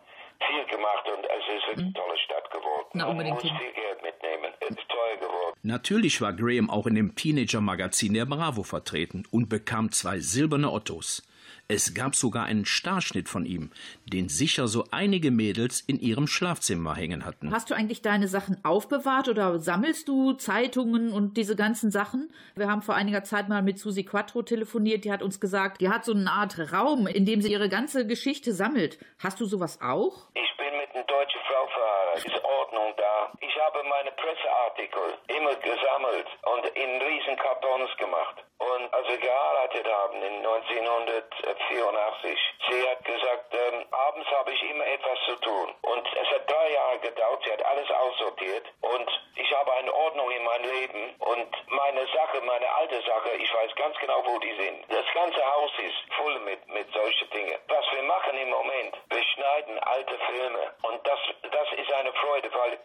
viel 0.49 0.65
gemacht 0.67 1.07
und 1.09 1.25
es 1.25 1.45
ist 1.49 1.79
eine 1.79 1.93
tolle 1.93 2.19
Stadt 2.19 2.51
geworden. 2.51 2.89
Na, 2.95 3.07
unbedingt. 3.07 3.43
Man 3.43 3.53
muss 3.53 3.61
viel 3.61 3.73
Geld 3.73 4.03
mitnehmen. 4.03 4.53
Es 4.61 4.71
ist 4.71 4.89
teuer 4.89 5.17
geworden. 5.17 5.54
Natürlich 5.67 6.21
war 6.21 6.35
Graham 6.35 6.69
auch 6.69 6.87
in 6.87 6.95
dem 6.95 7.15
Teenager-Magazin 7.15 8.13
der 8.13 8.27
Bravo 8.27 8.65
vertreten 8.65 9.25
und 9.31 9.49
bekam 9.49 9.91
zwei 9.93 10.21
silberne 10.21 10.71
Ottos. 10.71 11.23
Es 11.69 11.95
gab 11.95 12.15
sogar 12.15 12.45
einen 12.45 12.67
Starschnitt 12.67 13.31
von 13.31 13.47
ihm, 13.47 13.71
den 14.05 14.29
sicher 14.29 14.69
so 14.69 14.85
einige 14.91 15.31
Mädels 15.31 15.81
in 15.81 15.99
ihrem 15.99 16.27
Schlafzimmer 16.27 16.95
hängen 16.95 17.25
hatten. 17.25 17.51
Hast 17.51 17.71
du 17.71 17.75
eigentlich 17.75 18.03
deine 18.03 18.29
Sachen 18.29 18.63
aufbewahrt 18.63 19.29
oder 19.29 19.59
sammelst 19.59 20.07
du 20.07 20.35
Zeitungen 20.35 21.11
und 21.11 21.39
diese 21.39 21.57
ganzen 21.57 21.91
Sachen? 21.91 22.31
Wir 22.57 22.69
haben 22.69 22.83
vor 22.83 22.95
einiger 22.95 23.25
Zeit 23.25 23.49
mal 23.49 23.63
mit 23.63 23.79
Susi 23.79 24.05
Quattro 24.05 24.43
telefoniert. 24.43 25.07
Die 25.07 25.13
hat 25.13 25.23
uns 25.23 25.41
gesagt, 25.41 25.81
die 25.81 25.89
hat 25.89 26.05
so 26.05 26.13
eine 26.13 26.31
Art 26.31 26.59
Raum, 26.75 27.07
in 27.07 27.25
dem 27.25 27.41
sie 27.41 27.51
ihre 27.51 27.71
ganze 27.71 28.07
Geschichte 28.07 28.53
sammelt. 28.53 28.99
Hast 29.19 29.41
du 29.41 29.47
sowas 29.47 29.81
auch? 29.81 30.29
Ich 30.35 30.57
bin 30.59 30.79
mit 30.79 30.95
einer 30.95 31.07
deutschen 31.07 31.41
Frau 31.49 31.67
verheiratet. 31.69 32.04
Ist 32.15 32.45
Ordnung 32.45 32.95
da. 32.97 33.33
Ich 33.41 33.61
habe 33.61 33.83
meine 33.83 34.13
Presseartikel 34.13 35.19
immer 35.27 35.55
gesammelt 35.57 36.29
und 36.47 36.67
in 36.77 37.03
riesen 37.03 37.37
Kartons 37.37 37.97
gemacht. 37.97 38.37
Und 38.59 38.95
als 38.95 39.09
wir 39.09 39.19
geheiratet 39.19 39.87
haben 39.93 40.23
in 40.23 40.47
1984, 40.47 42.39
sie 42.71 42.89
hat 42.89 43.05
gesagt, 43.05 43.53
ähm, 43.53 43.85
abends 43.91 44.31
habe 44.31 44.53
ich 44.53 44.63
immer 44.71 44.87
etwas 44.87 45.19
zu 45.27 45.35
tun. 45.41 45.75
Und 45.83 46.07
es 46.17 46.29
hat 46.31 46.49
drei 46.49 46.73
Jahre 46.73 46.99
gedauert, 47.01 47.43
sie 47.45 47.53
hat 47.53 47.65
alles 47.65 47.91
aussortiert 47.91 48.65
und 48.81 49.11
ich 49.37 49.53
habe 49.53 49.73
eine 49.75 49.93
Ordnung 49.93 50.31
in 50.31 50.45
meinem 50.45 50.71
Leben 50.71 51.15
und 51.19 51.49
meine 51.67 52.07
Sache, 52.07 52.41
meine 52.43 52.71
alte 52.75 53.03
Sache, 53.03 53.31
ich 53.37 53.53
weiß 53.53 53.75
ganz 53.75 53.99
genau, 53.99 54.23
wo 54.25 54.39
die 54.39 54.55
sind. 54.55 54.85
Das 54.89 55.05
ganze 55.13 55.45
Haus 55.45 55.73
ist 55.79 56.15
voll 56.15 56.39
mit, 56.41 56.67
mit 56.69 56.91
solchen 56.93 57.29
Dingen. 57.31 57.59
Was 57.69 57.85
wir 57.93 58.03
machen 58.05 58.39
im 58.39 58.51
Moment, 58.51 58.97
wir 59.11 59.23
schneiden 59.35 59.79
alte 59.81 60.17
Filme 60.31 60.75
und 60.83 61.07
das, 61.07 61.19
das 61.51 61.73
ist 61.77 61.93
eine 62.05 62.13
Freude, 62.15 62.51
weil 62.55 62.79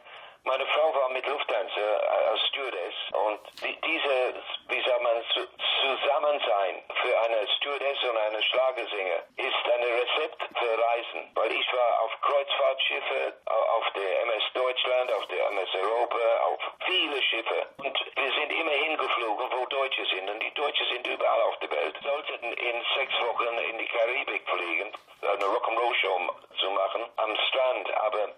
meine 0.46 0.66
Frau 0.68 0.94
war 0.96 1.10
mit 1.10 1.28
Lufthansa 1.28 1.82
äh, 1.82 2.30
als 2.32 2.40
Stewardess 2.48 2.96
und 3.12 3.40
die, 3.62 3.76
diese, 3.82 4.34
wie 4.70 4.82
sagt 4.88 5.02
man, 5.04 5.22
zu, 5.34 5.42
Zusammensein 5.82 6.84
für 7.02 7.20
eine 7.22 7.48
Stewardess 7.58 8.04
und 8.10 8.18
eine 8.18 8.42
Schlagersänger 8.44 9.20
ist 9.36 9.64
ein 9.74 9.84
Rezept 9.84 10.42
für 10.58 10.72
Reisen. 10.84 11.32
Weil 11.36 11.52
ich 11.52 11.68
war 11.74 12.02
auf 12.04 12.12
Kreuzfahrtschiffe, 12.22 13.34
au- 13.48 13.78
auf 13.80 13.86
der 13.96 14.22
MS 14.24 14.44
Deutschland, 14.54 15.12
auf 15.14 15.26
der 15.28 15.48
MS 15.48 15.70
Europa, 15.76 16.26
auf 16.46 16.60
viele 16.86 17.22
Schiffe. 17.22 17.68
Und 17.84 18.00
wir 18.16 18.32
sind 18.32 18.52
immer 18.52 18.72
hingeflogen, 18.72 19.46
wo 19.52 19.66
Deutsche 19.66 20.06
sind. 20.06 20.30
Und 20.30 20.40
die 20.42 20.54
Deutschen 20.54 20.88
sind 20.88 21.06
überall 21.08 21.42
auf 21.44 21.58
der 21.60 21.72
Welt. 21.72 21.96
Sollten 22.04 22.54
in 22.54 22.84
sechs 22.96 23.14
Wochen 23.22 23.58
in 23.58 23.78
die 23.78 23.88
Karibik 23.88 24.48
fliegen, 24.50 24.92
eine 25.22 25.46
Rock'n'Roll-Show 25.46 26.30
zu 26.60 26.70
machen 26.72 27.06
am 27.18 27.36
Strand. 27.48 27.92
Aber 27.98 28.30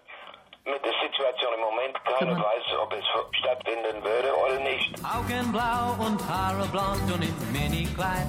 mit 0.64 0.84
der 0.84 0.92
Situation 1.02 1.52
im 1.54 1.60
Moment 1.60 1.94
keiner 2.04 2.36
weiß, 2.36 2.78
ob 2.80 2.92
es 2.92 3.04
stattfinden 3.38 4.02
würde 4.02 4.30
oder 4.44 4.60
nicht. 4.60 4.94
Augenblau 5.04 6.06
und 6.06 6.20
Haare 6.28 6.66
blond 6.68 7.12
und 7.12 7.22
in 7.22 7.34
Mini-Kleid. 7.52 8.28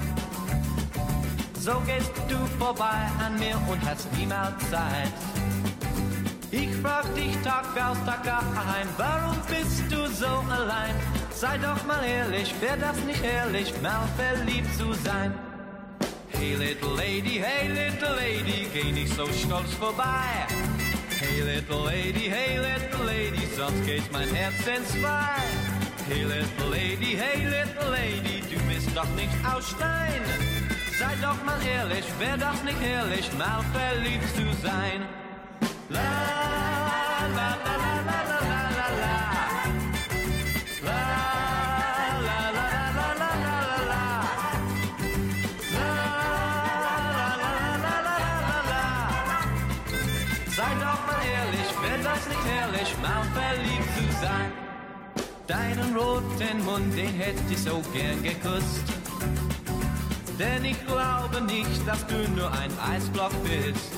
So 1.54 1.80
gehst 1.86 2.14
du 2.28 2.38
vorbei 2.58 3.08
an 3.24 3.38
mir 3.40 3.56
und 3.70 3.80
hast 3.86 4.12
niemals 4.14 4.58
Zeit. 4.70 5.14
Ich 6.52 6.76
frag 6.78 7.14
dich 7.16 7.36
Tag 7.42 7.66
aus 7.78 7.98
Tag 8.06 8.26
ein, 8.28 8.88
warum 8.98 9.38
bist 9.48 9.92
du 9.92 10.08
so 10.08 10.28
allein? 10.52 10.94
Sei 11.32 11.58
doch 11.58 11.84
mal 11.86 12.04
ehrlich, 12.04 12.54
wär 12.62 12.78
das 12.78 12.98
nicht 13.06 13.24
ehrlich, 13.24 13.74
mal 13.82 14.08
verliebt 14.18 14.74
zu 14.76 14.94
sein? 14.94 15.34
Hey 16.30 16.56
little 16.56 16.96
lady, 16.96 17.42
hey 17.42 17.68
little 17.70 18.16
lady, 18.16 18.68
geh 18.74 18.92
nicht 18.92 19.14
so 19.14 19.26
stolz 19.28 19.74
vorbei. 19.76 20.48
Hey 21.34 21.42
little 21.42 21.86
lady, 21.86 22.30
hey 22.30 22.60
little 22.60 23.06
lady, 23.08 23.48
sonst 23.56 23.84
geht 23.88 24.04
mein 24.12 24.30
Herz 24.36 24.68
in 24.68 24.86
zwei. 24.86 25.42
Hey 26.08 26.26
little 26.26 26.70
lady, 26.70 27.16
hey 27.16 27.48
little 27.48 27.90
lady, 27.90 28.44
du 28.52 28.60
bist 28.72 28.96
doch 28.96 29.10
nicht 29.16 29.34
aus 29.44 29.72
Stein. 29.72 30.22
Sei 31.00 31.16
doch 31.24 31.44
mal 31.44 31.60
ehrlich, 31.66 32.06
wär 32.20 32.38
das 32.38 32.64
nicht 32.64 32.80
ehrlich, 32.84 33.28
mal 33.34 33.64
verliebt 33.74 34.30
zu 34.36 34.46
sein? 34.62 35.02
Deinen 55.76 55.98
roten 55.98 56.66
Mund, 56.66 56.96
den 56.96 57.14
hätt 57.16 57.36
ich 57.50 57.58
so 57.58 57.82
gern 57.94 58.22
geküsst. 58.22 58.86
Denn 60.38 60.64
ich 60.66 60.78
glaube 60.86 61.42
nicht, 61.42 61.88
dass 61.88 62.06
du 62.06 62.30
nur 62.36 62.52
ein 62.52 62.72
Eisblock 62.92 63.32
bist. 63.44 63.92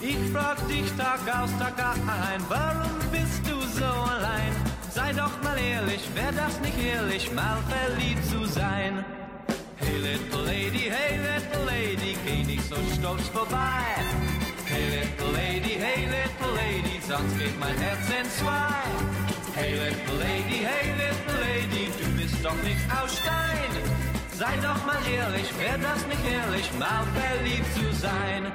Ich 0.00 0.16
frag 0.32 0.56
dich 0.66 0.90
Tag 0.96 1.20
aus 1.28 1.50
Tag 1.58 1.78
ein, 1.78 2.40
warum 2.48 2.98
bist 3.12 3.42
du 3.44 3.60
so 3.78 3.84
allein? 3.84 4.52
Sei 4.90 5.12
doch 5.12 5.42
mal 5.42 5.58
ehrlich, 5.58 6.00
wär 6.14 6.32
das 6.32 6.58
nicht 6.60 6.78
ehrlich, 6.82 7.30
mal 7.32 7.58
verliebt 7.68 8.24
zu 8.24 8.46
sein? 8.46 9.04
Hey 9.76 9.98
little 9.98 10.42
lady, 10.42 10.90
hey 10.90 11.18
little 11.18 11.66
lady, 11.66 12.16
geh 12.24 12.44
nicht 12.44 12.66
so 12.66 12.76
stolz 12.98 13.28
vorbei. 13.28 13.84
Hey 14.64 15.00
little 15.00 15.32
lady, 15.32 15.76
hey 15.78 16.06
little 16.06 16.54
lady, 16.56 16.98
sonst 17.06 17.38
geht 17.38 17.60
mein 17.60 17.76
Herz 17.76 18.08
in 18.08 18.30
zwei. 18.30 19.25
Hey 19.56 19.72
little 19.72 20.16
lady, 20.16 20.58
hey 20.68 20.92
little 20.98 21.40
lady, 21.40 21.90
du 21.96 22.06
bist 22.20 22.44
doch 22.44 22.62
nicht 22.62 22.76
aus 22.92 23.16
Stein. 23.16 23.72
Sei 24.34 24.54
doch 24.56 24.84
mal 24.84 25.00
ehrlich, 25.10 25.48
wär 25.58 25.78
das 25.78 26.06
nicht 26.08 26.20
ehrlich, 26.30 26.70
mal 26.78 27.06
verliebt 27.14 27.72
zu 27.72 27.90
sein? 27.94 28.52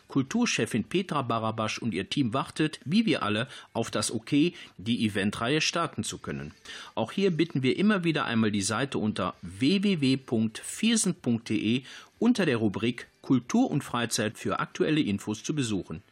Kulturchefin 0.09 0.85
Petra 0.85 1.23
Barabasch 1.23 1.79
und 1.79 1.95
ihr 1.95 2.11
Team 2.11 2.35
wartet, 2.35 2.81
wie 2.85 3.07
wir 3.07 3.23
alle, 3.23 3.47
auf 3.73 3.91
das 3.91 4.11
Okay, 4.11 4.53
die 4.77 5.07
Eventreihe 5.07 5.61
starten 5.61 6.03
zu 6.03 6.19
können. 6.19 6.53
Auch 6.95 7.13
hier 7.13 7.31
bitten 7.31 7.63
wir 7.63 7.77
immer 7.77 8.03
wieder 8.05 8.25
einmal 8.25 8.51
die 8.51 8.63
Seite 8.63 8.97
unter 8.99 9.35
www.viersen.de 9.43 11.83
unter 12.19 12.47
der 12.47 12.57
Rubrik 12.57 13.07
Kultur 13.23 13.71
und 13.71 13.85
Freizeit 13.85 14.37
für 14.39 14.59
aktuelle 14.59 15.01
Infos 15.01 15.45
zu 15.45 15.55
besuchen. 15.55 16.03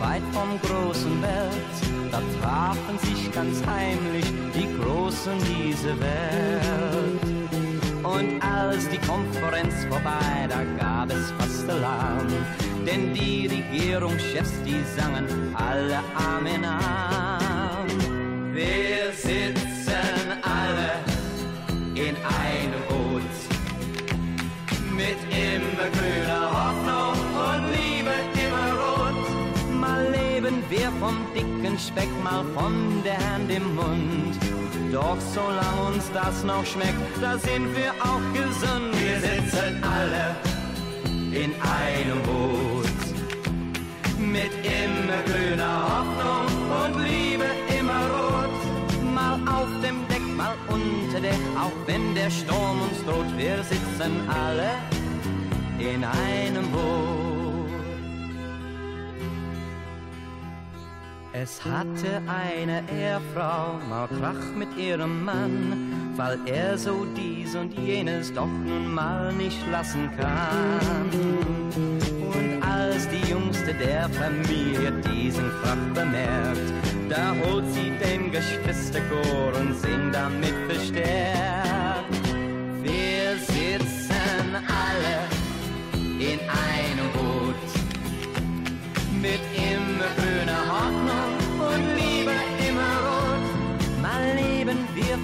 weit 0.00 0.22
vom 0.32 0.60
großen 0.60 1.22
Welt. 1.22 1.76
Da 2.10 2.20
trafen 2.40 2.98
sich 2.98 3.32
ganz 3.32 3.64
heimlich 3.66 4.24
die 4.54 4.68
Großen 4.80 5.38
dieser 5.38 5.98
Welt. 6.00 7.46
Und 8.02 8.40
als 8.42 8.88
die 8.88 8.98
Konferenz 8.98 9.74
vorbei, 9.88 10.48
da 10.48 10.62
gab 10.78 11.10
es 11.10 11.30
fast 11.32 11.68
Alarm. 11.68 12.28
Denn 12.86 13.12
die 13.12 13.46
Regierungschefs, 13.46 14.52
die 14.64 14.82
sangen 14.96 15.26
alle 15.54 15.98
Amen 16.14 16.64
an. 16.64 17.88
Wir 18.52 19.12
sitzen 19.12 20.32
alle 20.42 20.92
in 21.94 22.14
einem 22.16 22.82
Boot 22.88 23.22
mit 24.96 25.18
immer 25.30 25.90
vom 31.00 31.16
dicken 31.34 31.78
Speck, 31.78 32.08
mal 32.22 32.44
von 32.54 33.02
der 33.04 33.18
Hand 33.30 33.50
im 33.50 33.74
Mund. 33.74 34.34
Doch 34.92 35.18
solange 35.34 35.94
uns 35.94 36.10
das 36.12 36.44
noch 36.44 36.64
schmeckt, 36.64 37.20
da 37.20 37.36
sind 37.38 37.74
wir 37.76 37.92
auch 38.00 38.24
gesund. 38.32 38.90
Wir 39.00 39.18
sitzen 39.20 39.82
alle 39.82 40.36
in 41.32 41.52
einem 41.60 42.22
Boot. 42.22 42.86
Mit 44.18 44.52
immer 44.64 45.20
grüner 45.28 45.76
Hoffnung 45.90 46.46
und 46.82 47.04
Liebe 47.04 47.48
immer 47.78 48.02
rot. 48.16 49.14
Mal 49.14 49.34
auf 49.56 49.68
dem 49.82 50.06
Deck, 50.08 50.26
mal 50.36 50.54
unter 50.68 51.20
Deck, 51.20 51.42
auch 51.60 51.76
wenn 51.86 52.14
der 52.14 52.30
Sturm 52.30 52.80
uns 52.82 53.04
droht. 53.04 53.30
Wir 53.36 53.62
sitzen 53.64 54.12
alle 54.28 54.70
in 55.78 56.04
einem 56.04 56.70
Boot. 56.70 57.35
Es 61.42 61.62
hatte 61.62 62.22
eine 62.26 62.82
Ehefrau 62.90 63.78
mal 63.90 64.08
Krach 64.08 64.54
mit 64.56 64.74
ihrem 64.78 65.22
Mann, 65.22 66.14
weil 66.16 66.38
er 66.46 66.78
so 66.78 67.04
dies 67.14 67.54
und 67.54 67.74
jenes 67.78 68.32
doch 68.32 68.46
nun 68.46 68.94
mal 68.94 69.34
nicht 69.34 69.60
lassen 69.70 70.10
kann. 70.16 71.10
Und 72.32 72.62
als 72.62 73.06
die 73.08 73.30
Jüngste 73.30 73.74
der 73.74 74.08
Familie 74.08 74.92
diesen 75.12 75.50
Krach 75.60 75.76
bemerkt, 75.92 76.72
da 77.10 77.34
holt 77.44 77.70
sie 77.70 77.92
den 78.02 78.32
Geschwisterchor 78.32 79.52
und 79.60 79.74
singt 79.74 80.14
damit 80.14 80.54
verstärkt. 80.70 81.75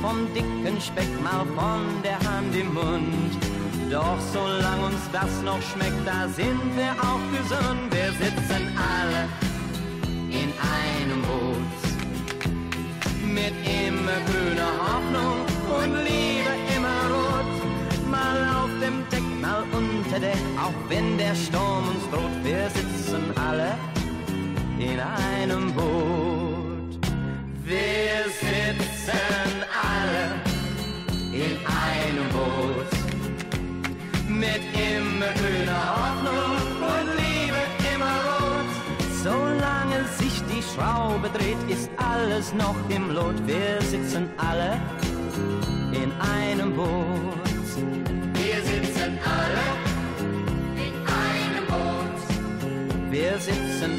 Vom 0.02 0.26
dicken 0.34 0.80
Speck, 0.80 1.12
mal 1.22 1.46
von 1.54 2.02
der 2.02 2.18
Hand 2.28 2.54
im 2.56 2.74
Mund. 2.74 3.32
Doch 3.88 4.18
solange 4.32 4.86
uns 4.86 5.02
das 5.12 5.32
noch 5.42 5.62
schmeckt, 5.70 6.04
da 6.04 6.28
sind 6.28 6.60
wir 6.76 6.92
auch 7.08 7.24
gesund. 7.36 7.86
Wir 7.96 8.10
sitzen 8.22 8.62
alle 8.94 9.22
in 10.40 10.50
einem 10.80 11.22
Boot 11.22 11.80
mit 13.38 13.54
immer 13.80 14.18
grüner 14.28 14.72
Hoffnung 14.84 15.36
und 15.78 15.92
Liebe 16.08 16.52
immer 16.76 17.00
rot. 17.14 17.52
Mal 18.10 18.38
auf 18.60 18.72
dem 18.82 18.96
Deck, 19.12 19.26
mal 19.40 19.62
unter 19.80 20.18
Deck, 20.18 20.42
auch 20.64 20.78
wenn 20.88 21.16
der 21.16 21.34
Sturm 21.36 21.84
uns 21.92 22.04
droht. 22.10 22.36
Wir 22.42 22.68
sitzen 22.70 23.22
alle 23.48 23.74
in 24.78 24.98
einem 24.98 25.72
Boot. 25.72 26.62
Wir 27.64 28.24
sitzen 28.40 28.82
alle 29.12 29.61
einem 31.92 32.28
Boot 32.36 32.90
mit 34.28 34.62
immer 34.90 35.32
grüner 35.38 35.82
Hoffnung 35.98 36.52
und 36.92 37.06
Liebe 37.20 37.62
immer 37.92 38.16
rot. 38.28 38.70
Solange 39.22 39.98
sich 40.18 40.36
die 40.50 40.62
Schraube 40.70 41.28
dreht, 41.36 41.62
ist 41.68 41.90
alles 41.96 42.52
noch 42.54 42.78
im 42.88 43.10
Lot. 43.14 43.38
Wir 43.46 43.80
sitzen 43.82 44.30
alle 44.36 44.80
in 45.92 46.10
einem 46.36 46.74
Boot. 46.74 47.66
Wir 48.40 48.58
sitzen 48.70 49.10
alle 49.38 49.66
in 50.86 50.94
einem 51.22 51.64
Boot. 51.72 52.18
Wir 53.10 53.38
sitzen 53.38 53.92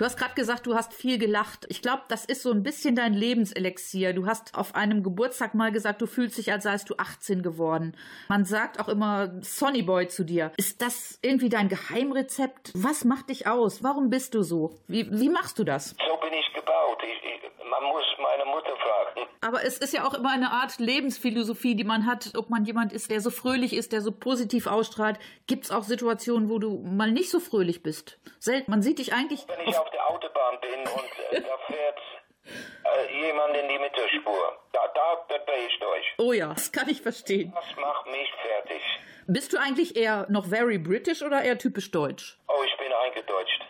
Du 0.00 0.06
hast 0.06 0.16
gerade 0.16 0.32
gesagt, 0.32 0.66
du 0.66 0.74
hast 0.74 0.94
viel 0.94 1.18
gelacht. 1.18 1.66
Ich 1.68 1.82
glaube, 1.82 2.04
das 2.08 2.24
ist 2.24 2.42
so 2.42 2.50
ein 2.52 2.62
bisschen 2.62 2.96
dein 2.96 3.12
Lebenselixier. 3.12 4.14
Du 4.14 4.24
hast 4.24 4.54
auf 4.54 4.74
einem 4.74 5.02
Geburtstag 5.02 5.52
mal 5.52 5.72
gesagt, 5.72 6.00
du 6.00 6.06
fühlst 6.06 6.38
dich, 6.38 6.50
als 6.50 6.64
seist 6.64 6.88
du 6.88 6.94
18 6.96 7.42
geworden. 7.42 7.94
Man 8.26 8.46
sagt 8.46 8.80
auch 8.80 8.88
immer 8.88 9.30
Sonny 9.42 9.82
Boy 9.82 10.08
zu 10.08 10.24
dir. 10.24 10.52
Ist 10.56 10.80
das 10.80 11.18
irgendwie 11.20 11.50
dein 11.50 11.68
Geheimrezept? 11.68 12.72
Was 12.74 13.04
macht 13.04 13.28
dich 13.28 13.46
aus? 13.46 13.82
Warum 13.82 14.08
bist 14.08 14.32
du 14.32 14.42
so? 14.42 14.78
Wie, 14.88 15.06
wie 15.12 15.28
machst 15.28 15.58
du 15.58 15.64
das? 15.64 15.90
So 15.90 16.16
bin 16.22 16.32
ich 16.32 16.50
gebaut. 16.54 17.02
Ich, 17.02 17.22
ich, 17.22 17.59
man 17.70 17.84
muss 17.84 18.04
meine 18.18 18.44
Mutter 18.44 18.76
fragen. 18.76 19.28
Aber 19.40 19.64
es 19.64 19.78
ist 19.78 19.94
ja 19.94 20.04
auch 20.06 20.14
immer 20.14 20.32
eine 20.32 20.50
Art 20.50 20.78
Lebensphilosophie, 20.78 21.74
die 21.74 21.84
man 21.84 22.06
hat, 22.06 22.32
ob 22.36 22.50
man 22.50 22.64
jemand 22.64 22.92
ist, 22.92 23.10
der 23.10 23.20
so 23.20 23.30
fröhlich 23.30 23.72
ist, 23.72 23.92
der 23.92 24.00
so 24.00 24.12
positiv 24.12 24.66
ausstrahlt. 24.66 25.18
Gibt 25.46 25.64
es 25.64 25.70
auch 25.70 25.84
Situationen, 25.84 26.50
wo 26.50 26.58
du 26.58 26.82
mal 26.84 27.10
nicht 27.10 27.30
so 27.30 27.40
fröhlich 27.40 27.82
bist? 27.82 28.18
Selten. 28.38 28.70
Man 28.70 28.82
sieht 28.82 28.98
dich 28.98 29.12
eigentlich. 29.12 29.46
Wenn 29.48 29.68
ich 29.68 29.78
auf 29.78 29.90
der 29.90 30.10
Autobahn 30.10 30.60
bin 30.60 30.80
und 30.80 31.38
äh, 31.38 31.42
da 31.42 31.56
fährt 31.66 31.98
äh, 32.44 33.26
jemand 33.26 33.56
in 33.56 33.68
die 33.68 33.78
Mittelspur, 33.78 34.58
da, 34.72 34.80
da, 34.94 35.24
da 35.28 35.52
ich 35.66 35.78
durch. 35.78 36.14
Oh 36.18 36.32
ja, 36.32 36.48
das 36.48 36.72
kann 36.72 36.88
ich 36.88 37.00
verstehen. 37.00 37.52
Das 37.54 37.76
macht 37.76 38.06
mich 38.06 38.28
fertig. 38.42 38.82
Bist 39.26 39.52
du 39.52 39.58
eigentlich 39.58 39.96
eher 39.96 40.26
noch 40.28 40.46
very 40.46 40.78
British 40.78 41.22
oder 41.22 41.42
eher 41.42 41.56
typisch 41.56 41.90
deutsch? 41.92 42.38
Oh, 42.48 42.62
ich 42.64 42.76
bin 42.78 42.92
eingedeutscht. 42.92 43.62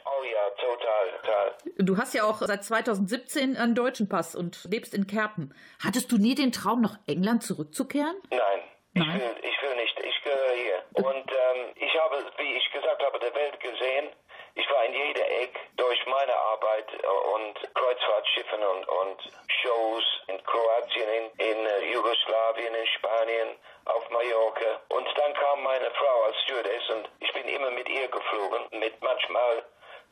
Total, 0.71 1.11
total. 1.23 1.55
Du 1.79 1.97
hast 1.97 2.15
ja 2.15 2.25
auch 2.25 2.39
seit 2.41 2.65
2017 2.65 3.57
einen 3.57 3.75
deutschen 3.75 4.09
Pass 4.09 4.35
und 4.35 4.65
lebst 4.71 4.95
in 4.95 5.07
Kerpen. 5.07 5.55
Hattest 5.85 6.13
du 6.13 6.17
nie 6.17 6.35
den 6.35 6.53
Traum, 6.53 6.81
nach 6.81 6.99
England 7.07 7.43
zurückzukehren? 7.43 8.17
Nein. 8.31 8.61
Ich 8.95 9.07
Nein. 9.07 9.21
will, 9.21 9.37
ich 9.43 9.63
will 9.63 9.77
nicht. 9.77 9.99
Ich 10.01 10.23
gehöre 10.25 10.55
hier. 10.55 10.83
Und 11.05 11.31
ähm, 11.31 11.73
ich 11.77 11.95
habe, 12.01 12.25
wie 12.39 12.55
ich 12.57 12.73
gesagt 12.73 13.03
habe, 13.05 13.19
der 13.21 13.35
Welt 13.35 13.59
gesehen. 13.61 14.11
Ich 14.57 14.69
war 14.69 14.85
in 14.85 14.95
jeder 14.95 15.27
Eck 15.43 15.55
durch 15.77 16.07
meine 16.07 16.35
Arbeit 16.35 16.87
äh, 16.93 17.07
und 17.07 17.55
Kreuzfahrtschiffen 17.75 18.63
und, 18.63 18.89
und 18.89 19.19
Shows 19.63 20.05
in 20.27 20.43
Kroatien, 20.43 21.09
in, 21.09 21.47
in 21.47 21.67
äh, 21.67 21.93
Jugoslawien, 21.93 22.75
in 22.75 22.87
Spanien, 22.99 23.49
auf 23.85 24.11
Mallorca. 24.11 24.81
Und 24.89 25.07
dann 25.17 25.35
kam 25.35 25.63
meine 25.63 25.91
Frau 25.93 26.25
als 26.25 26.37
Stewardess 26.43 26.91
und 26.91 27.09
ich 27.21 27.33
bin 27.33 27.47
immer 27.47 27.71
mit 27.71 27.89
ihr 27.89 28.09
geflogen. 28.09 28.81
Mit 28.81 29.01
manchmal, 29.01 29.65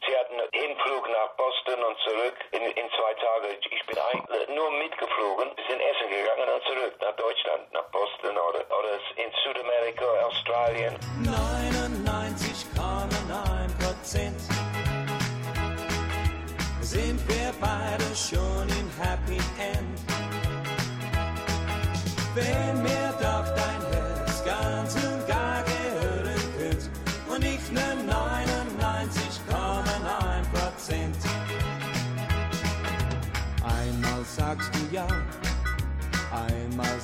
sie 0.09 0.16
hatten 0.16 0.40
einen 0.40 0.49
Hinflug 0.53 1.05
nach 1.09 1.31
Boston 1.37 1.85
und 1.85 1.99
zurück 2.01 2.37
in, 2.53 2.62
in 2.62 2.88
zwei 2.97 3.12
Tage. 3.21 3.59
Ich 3.61 3.85
bin 3.87 3.99
eigentlich 3.99 4.49
nur 4.57 4.71
mitgeflogen, 4.71 5.51
sind 5.68 5.81
essen 5.81 6.09
gegangen 6.09 6.49
und 6.49 6.62
zurück 6.64 6.94
nach 7.01 7.14
Deutschland, 7.16 7.71
nach 7.73 7.85
Boston 7.92 8.37
oder, 8.37 8.64
oder 8.73 8.99
in 9.21 9.31
Südamerika, 9.44 10.05
Australien. 10.25 10.97
99,9 11.29 13.68
Prozent 13.85 14.40
sind 16.81 17.21
wir 17.29 17.53
beide 17.61 18.16
schon 18.16 18.78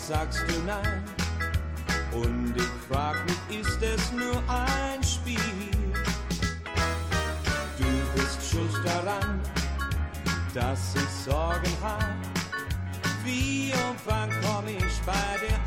sagst 0.06 0.44
du 0.48 0.60
nein. 0.66 1.02
Und 2.12 2.54
ich 2.56 2.70
frag 2.88 3.16
mich, 3.24 3.60
ist 3.60 3.82
es 3.82 4.12
nur 4.12 4.36
ein 4.48 5.02
Spiel? 5.02 5.38
Du 7.78 8.20
bist 8.20 8.50
schuld 8.50 8.84
daran, 8.84 9.40
dass 10.52 10.94
ich 10.94 11.08
Sorgen 11.24 11.76
hab. 11.82 12.16
Wie 13.24 13.72
und 13.72 13.98
wann 14.04 14.30
komm 14.42 14.66
ich 14.68 15.00
bei 15.06 15.38
dir 15.40 15.63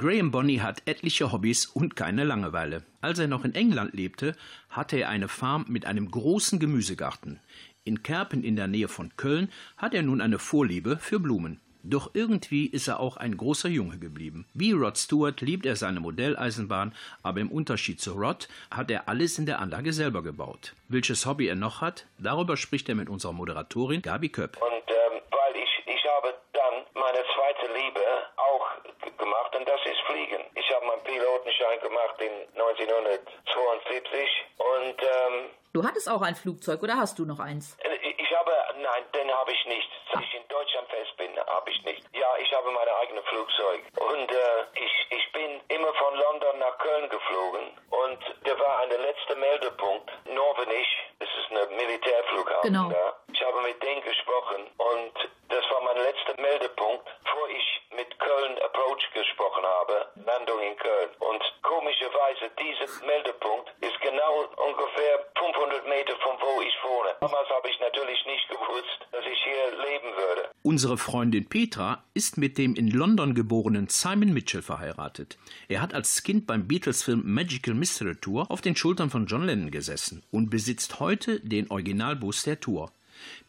Graham 0.00 0.30
Bonney 0.30 0.56
hat 0.56 0.80
etliche 0.86 1.30
Hobbys 1.30 1.66
und 1.66 1.94
keine 1.94 2.24
Langeweile. 2.24 2.84
Als 3.02 3.18
er 3.18 3.28
noch 3.28 3.44
in 3.44 3.54
England 3.54 3.92
lebte, 3.92 4.34
hatte 4.70 4.96
er 4.96 5.10
eine 5.10 5.28
Farm 5.28 5.66
mit 5.68 5.84
einem 5.84 6.10
großen 6.10 6.58
Gemüsegarten. 6.58 7.38
In 7.84 8.02
Kerpen 8.02 8.42
in 8.42 8.56
der 8.56 8.66
Nähe 8.66 8.88
von 8.88 9.14
Köln 9.18 9.52
hat 9.76 9.92
er 9.92 10.00
nun 10.02 10.22
eine 10.22 10.38
Vorliebe 10.38 10.96
für 10.96 11.20
Blumen. 11.20 11.60
Doch 11.82 12.12
irgendwie 12.14 12.64
ist 12.64 12.88
er 12.88 12.98
auch 12.98 13.18
ein 13.18 13.36
großer 13.36 13.68
Junge 13.68 13.98
geblieben. 13.98 14.46
Wie 14.54 14.72
Rod 14.72 14.96
Stewart 14.96 15.42
liebt 15.42 15.66
er 15.66 15.76
seine 15.76 16.00
Modelleisenbahn, 16.00 16.94
aber 17.22 17.40
im 17.40 17.50
Unterschied 17.52 18.00
zu 18.00 18.12
Rod 18.14 18.48
hat 18.70 18.90
er 18.90 19.06
alles 19.06 19.38
in 19.38 19.44
der 19.44 19.58
Anlage 19.58 19.92
selber 19.92 20.22
gebaut. 20.22 20.74
Welches 20.88 21.26
Hobby 21.26 21.46
er 21.46 21.56
noch 21.56 21.82
hat, 21.82 22.06
darüber 22.18 22.56
spricht 22.56 22.88
er 22.88 22.94
mit 22.94 23.10
unserer 23.10 23.34
Moderatorin 23.34 24.00
Gabi 24.00 24.30
Köpp. 24.30 24.56
Und 24.62 24.72
ähm, 24.88 25.20
weil 25.30 25.62
ich, 25.62 25.94
ich 25.94 26.02
habe 26.16 26.34
dann 26.54 26.84
meine 26.94 27.22
zweite 27.34 27.66
Liebe 27.74 28.00
auch 28.36 28.66
g- 29.02 29.10
gemacht 29.16 29.52
und 29.58 29.66
das 29.66 29.80
ist 29.86 30.00
Fliegen. 30.20 30.44
Ich 30.54 30.74
habe 30.74 30.86
meinen 30.86 31.02
Pilotenschein 31.02 31.80
gemacht 31.80 32.20
in 32.20 32.30
1972 32.58 34.28
und 34.58 35.02
ähm, 35.02 35.50
Du 35.72 35.84
hattest 35.84 36.08
auch 36.10 36.20
ein 36.22 36.34
Flugzeug 36.34 36.82
oder 36.82 36.96
hast 36.96 37.18
du 37.18 37.24
noch 37.24 37.38
eins? 37.38 37.76
ich 38.02 38.18
ich 38.18 38.36
habe, 38.36 38.50
nein, 38.82 39.02
den 39.14 39.30
habe 39.32 39.52
ich 39.52 39.64
nicht. 39.66 39.88
Seit 40.12 40.22
ich 40.24 40.34
in 40.34 40.46
Deutschland 40.48 40.88
fest 40.88 41.16
bin, 41.16 41.30
habe 41.38 41.70
ich 41.70 41.82
nicht. 41.84 42.02
Ja, 42.14 42.26
ich 42.38 42.52
habe 42.52 42.70
mein 42.72 42.88
eigenes 43.00 43.24
Flugzeug. 43.26 43.80
Und 43.96 44.30
äh, 44.30 44.64
ich, 44.74 45.06
ich 45.10 45.32
bin 45.32 45.60
immer 45.68 45.92
von 45.94 46.14
London 46.16 46.58
nach 46.58 46.76
Köln 46.78 47.08
geflogen. 47.08 47.70
Und 47.90 48.18
da 48.44 48.58
war 48.58 48.80
ein 48.80 48.90
letzter 48.90 49.36
Meldepunkt, 49.36 50.10
Norvenich. 50.26 50.88
Das 51.20 51.28
ist 51.28 51.50
ein 51.56 51.76
Militärflughafen 51.76 52.72
Genau. 52.72 52.88
da. 52.90 53.16
Ich 53.32 53.42
habe 53.42 53.60
mit 53.62 53.80
denen 53.82 54.02
gesprochen 54.02 54.66
und 54.78 55.12
das 55.48 55.64
war 55.70 55.80
mein 55.82 55.98
letzter 55.98 56.40
Meldepunkt, 56.40 57.04
bevor 57.24 57.48
ich 57.48 57.82
mit 57.96 58.18
Köln 58.18 58.58
Approach 58.62 59.02
gesprochen 59.14 59.64
habe, 59.64 60.06
Landung 60.26 60.60
in 60.60 60.76
Köln. 60.76 61.10
Und 61.18 61.42
komischerweise, 61.62 62.29
dieser 62.58 63.06
Meldepunkt 63.06 63.68
ist 63.80 64.00
genau 64.00 64.48
ungefähr 64.56 65.14
500 65.36 65.88
Meter 65.88 66.16
von 66.22 66.36
wo 66.40 66.62
ich 66.62 66.74
wohne. 66.82 67.10
Damals 67.20 67.48
habe 67.50 67.68
ich 67.68 67.78
natürlich 67.80 68.24
nicht 68.26 68.48
gewusst, 68.48 68.98
dass 69.12 69.24
ich 69.26 69.38
hier 69.44 69.70
leben 69.84 70.16
würde. 70.16 70.50
Unsere 70.62 70.98
Freundin 70.98 71.48
Petra 71.48 72.04
ist 72.14 72.38
mit 72.38 72.58
dem 72.58 72.74
in 72.74 72.88
London 72.88 73.34
geborenen 73.34 73.88
Simon 73.88 74.32
Mitchell 74.32 74.62
verheiratet. 74.62 75.38
Er 75.68 75.82
hat 75.82 75.94
als 75.94 76.22
Kind 76.22 76.46
beim 76.46 76.66
Beatles-Film 76.66 77.22
Magical 77.24 77.74
Mystery 77.74 78.16
Tour 78.16 78.50
auf 78.50 78.60
den 78.60 78.76
Schultern 78.76 79.10
von 79.10 79.26
John 79.26 79.44
Lennon 79.44 79.70
gesessen 79.70 80.22
und 80.30 80.50
besitzt 80.50 81.00
heute 81.00 81.40
den 81.40 81.70
Originalbus 81.70 82.44
der 82.44 82.60
Tour. 82.60 82.92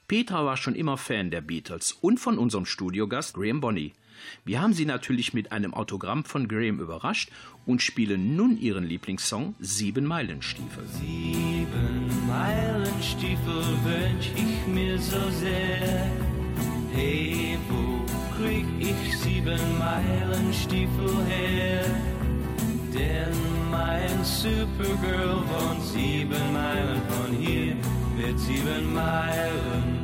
Petra 0.07 0.45
war 0.45 0.57
schon 0.57 0.75
immer 0.75 0.97
Fan 0.97 1.31
der 1.31 1.39
Beatles 1.39 1.93
und 1.93 2.19
von 2.19 2.37
unserem 2.37 2.65
Studiogast 2.65 3.33
Graham 3.33 3.61
Bonney. 3.61 3.93
Wir 4.45 4.61
haben 4.61 4.73
sie 4.73 4.85
natürlich 4.85 5.33
mit 5.33 5.51
einem 5.51 5.73
Autogramm 5.73 6.23
von 6.23 6.47
Graham 6.47 6.79
überrascht 6.79 7.29
und 7.65 7.81
spielen 7.81 8.35
nun 8.35 8.57
ihren 8.57 8.83
Lieblingssong 8.83 9.55
Sieben 9.59 10.05
Meilenstiefel. 10.05 10.83
Sieben 10.87 12.27
Meilenstiefel 12.27 13.63
wünsch 13.83 14.31
ich 14.35 14.67
mir 14.73 14.97
so 14.99 15.29
sehr. 15.29 16.09
Hey, 16.93 17.57
wo 17.69 18.05
krieg 18.35 18.65
ich 18.79 19.17
sieben 19.19 19.59
Meilenstiefel 19.77 21.25
her? 21.27 21.85
Denn 22.93 23.69
mein 23.69 24.23
Supergirl 24.23 25.43
wohnt 25.47 25.81
sieben 25.83 26.53
Meilen 26.53 27.01
von 27.09 27.37
hier. 27.37 27.75
Mit 28.17 28.37
sieben 28.39 28.93
Meilen 28.93 30.00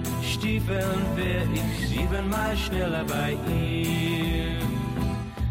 Stiefeln 0.47 1.03
wär 1.17 1.43
ich 1.53 1.89
siebenmal 1.89 2.55
schneller 2.55 3.03
bei 3.03 3.35
ihr. 3.51 4.61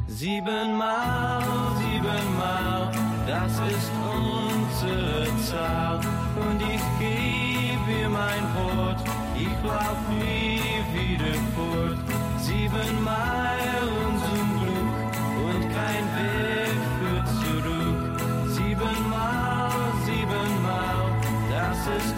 Siebenmal, 0.06 1.42
siebenmal, 1.76 2.90
das 3.26 3.52
ist 3.74 3.92
unsere 4.16 5.26
Zahl. 5.50 6.00
Und 6.44 6.62
ich 6.62 6.80
gebe 6.98 8.00
ihr 8.00 8.08
mein 8.08 8.44
Wort, 8.56 9.00
ich 9.36 9.56
lauf 9.68 10.00
nie 10.08 10.62
wieder 10.96 11.34
fort. 11.54 11.98
Siebenmal 12.38 13.58
unserem 14.06 14.50
Glück 14.60 14.96
und 15.46 15.62
kein 15.76 16.06
Weg 16.16 16.78
führt 16.96 17.28
zurück. 17.42 18.20
Siebenmal, 18.48 19.72
siebenmal, 20.06 21.12
das 21.50 21.80
ist 21.98 22.16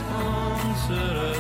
unsere 0.86 1.37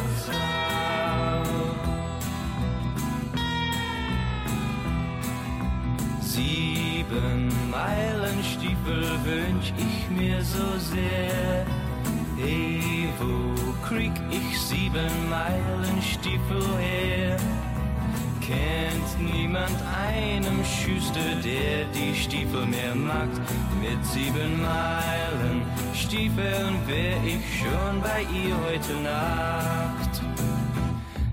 Sieben 7.08 7.70
Meilenstiefel 7.70 9.02
wünsch 9.24 9.72
ich 9.78 10.10
mir 10.10 10.42
so 10.42 10.78
sehr. 10.78 11.64
Hey, 12.36 13.08
wo 13.18 13.72
krieg 13.86 14.12
ich 14.30 14.60
sieben 14.60 15.30
Meilenstiefel 15.30 16.62
her? 16.78 17.36
Kennt 18.42 19.32
niemand 19.32 19.76
einen 20.06 20.62
Schuster, 20.64 21.34
der 21.42 21.86
die 21.94 22.14
Stiefel 22.14 22.66
mehr 22.66 22.94
mag? 22.94 23.30
Mit 23.80 24.04
sieben 24.04 24.60
Meilen 24.60 25.62
Stiefeln 25.94 26.76
wär 26.86 27.16
ich 27.24 27.58
schon 27.58 28.02
bei 28.02 28.22
ihr 28.22 28.54
heute 28.66 28.92
Nacht. 29.02 30.22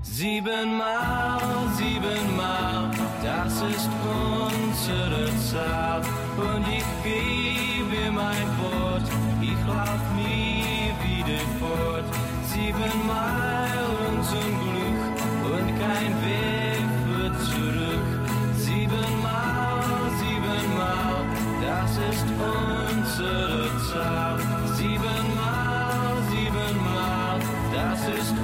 Siebenmal, 0.01 1.41
siebenmal, 1.75 2.89
das 3.25 3.53
ist 3.53 3.89
unsere 4.03 5.25
Zahl. 5.49 6.01
Und 6.37 6.65
ich 6.67 6.87
gebe 7.03 8.11
mein 8.11 8.47
Wort, 8.61 9.07
ich 9.41 9.59
lauf 9.67 10.03
nie 10.15 10.93
wieder 11.05 11.43
fort. 11.59 12.05
Siebenmal 12.51 13.71
unser 14.09 14.47
Glück 14.61 15.01
und 15.53 15.67
kein 15.81 16.13
Weg 16.25 16.85
führt 17.03 17.37
zurück. 17.49 18.07
Siebenmal, 18.65 19.81
siebenmal, 20.21 21.25
das 21.65 21.91
ist 22.11 22.27
unsere 22.53 23.69
Zahl. 23.89 24.39
Siebenmal, 24.77 26.13
siebenmal, 26.29 27.39
das 27.73 28.01
ist 28.19 28.34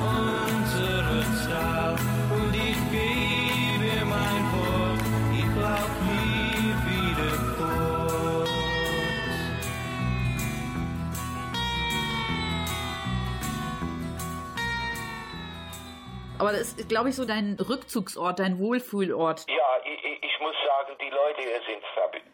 Aber 16.42 16.52
das 16.52 16.74
ist, 16.74 16.90
glaube 16.90 17.10
ich, 17.10 17.16
so 17.16 17.24
dein 17.26 17.56
Rückzugsort, 17.60 18.40
dein 18.40 18.58
Wohlfühlort. 18.60 19.46
Ja, 19.48 19.56
ich, 19.86 20.04
ich- 20.04 20.22
muss 20.42 20.56
sagen, 20.66 20.98
die 21.00 21.10
Leute 21.12 21.40
hier 21.42 21.62
sind 21.70 21.84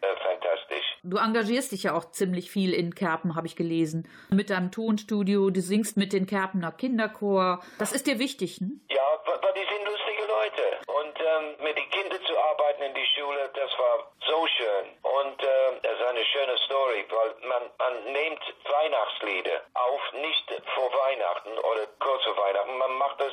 äh, 0.00 0.16
fantastisch. 0.24 0.86
Du 1.02 1.18
engagierst 1.18 1.72
dich 1.72 1.82
ja 1.82 1.94
auch 1.94 2.06
ziemlich 2.10 2.50
viel 2.50 2.72
in 2.72 2.94
Kerpen, 2.94 3.36
habe 3.36 3.46
ich 3.46 3.54
gelesen. 3.54 4.08
Mit 4.30 4.48
deinem 4.48 4.72
Tonstudio, 4.72 5.50
du 5.50 5.60
singst 5.60 5.98
mit 5.98 6.14
den 6.14 6.24
Kerpener 6.26 6.72
Kinderchor. 6.72 7.60
Das 7.78 7.92
ist 7.92 8.06
dir 8.06 8.18
wichtig, 8.18 8.62
ne? 8.62 8.70
Ja, 8.88 9.04
weil 9.26 9.52
die 9.52 9.68
sind 9.68 9.84
lustige 9.84 10.24
Leute. 10.24 10.64
Und 10.88 11.14
ähm, 11.20 11.44
mit 11.68 11.76
den 11.76 11.90
Kindern 11.90 12.22
zu 12.24 12.32
arbeiten 12.32 12.82
in 12.82 12.94
die 12.94 13.08
Schule, 13.14 13.50
das 13.52 13.70
war 13.76 14.10
so 14.26 14.46
schön. 14.56 14.84
Und 15.04 15.36
äh, 15.44 15.80
das 15.82 15.92
ist 16.00 16.06
eine 16.08 16.24
schöne 16.32 16.56
Story, 16.64 17.04
weil 17.12 17.30
man, 17.46 17.62
man 17.76 17.94
nimmt 18.12 18.40
Weihnachtslieder 18.64 19.60
auf, 19.74 20.00
nicht 20.16 20.48
vor 20.74 20.88
Weihnachten 21.04 21.52
oder 21.60 21.84
kurz 22.00 22.24
vor 22.24 22.36
Weihnachten. 22.40 22.72
Man 22.78 22.92
macht 22.96 23.20
das 23.20 23.32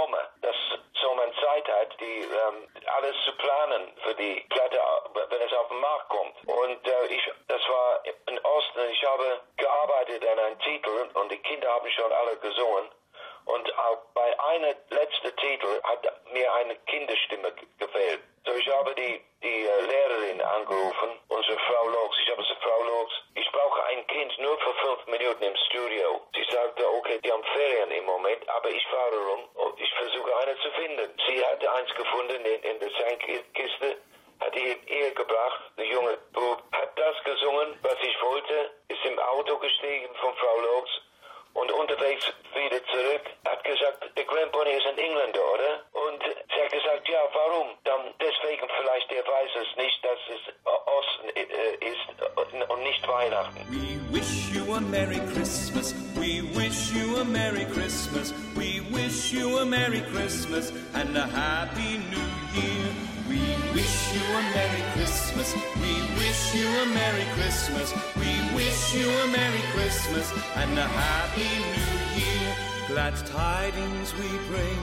Sommer, 0.00 0.28
dass 0.40 0.56
so 1.02 1.14
man 1.14 1.30
Zeit 1.34 1.68
hat, 1.68 2.00
die 2.00 2.20
ähm, 2.24 2.68
alles 2.86 3.14
zu 3.24 3.32
planen 3.36 3.92
für 4.02 4.14
die 4.14 4.44
Platte, 4.48 4.80
wenn 5.28 5.42
es 5.42 5.52
auf 5.52 5.68
den 5.68 5.80
Markt 5.80 6.08
kommt. 6.08 6.34
Und 6.46 6.88
äh, 6.88 7.06
ich, 7.06 7.22
das 7.48 7.60
war 7.68 8.02
in 8.04 8.38
Osten. 8.38 8.80
Ich 8.90 9.04
habe 9.04 9.40
gearbeitet 9.56 10.24
an 10.26 10.38
einem 10.38 10.58
Titel 10.60 11.08
und 11.14 11.30
die 11.30 11.38
Kinder 11.38 11.70
haben 11.70 11.90
schon 11.90 12.12
alle 12.12 12.36
gesungen. 12.38 12.90
Und 13.44 13.78
auch 13.78 13.98
bei 14.14 14.38
einer 14.40 14.74
letzten 14.90 15.36
Titel 15.36 15.82
hat 15.82 16.32
mir 16.32 16.52
eine 16.54 16.76
Kinderstimme 16.76 17.52
gefehlt. 17.78 18.20
So 18.46 18.54
ich 18.54 18.68
habe 18.68 18.94
die, 18.94 19.20
Christmas 60.60 60.82
and 60.94 61.16
a 61.16 61.26
Happy 61.26 61.96
New 62.12 62.60
Year. 62.60 62.86
We 63.28 63.40
wish 63.72 64.14
you 64.14 64.20
a 64.20 64.42
Merry 64.54 64.82
Christmas. 64.92 65.54
We 65.76 65.92
wish 66.18 66.54
you 66.54 66.66
a 66.66 66.86
Merry 66.86 67.24
Christmas. 67.32 67.94
We 68.16 68.54
wish 68.54 68.94
you 68.94 69.08
a 69.08 69.26
Merry 69.28 69.62
Christmas 69.72 70.30
and 70.56 70.78
a 70.78 70.86
Happy 70.86 71.48
New 71.76 72.20
Year. 72.20 72.54
Glad 72.88 73.16
tidings 73.26 74.12
we 74.16 74.28
bring 74.48 74.82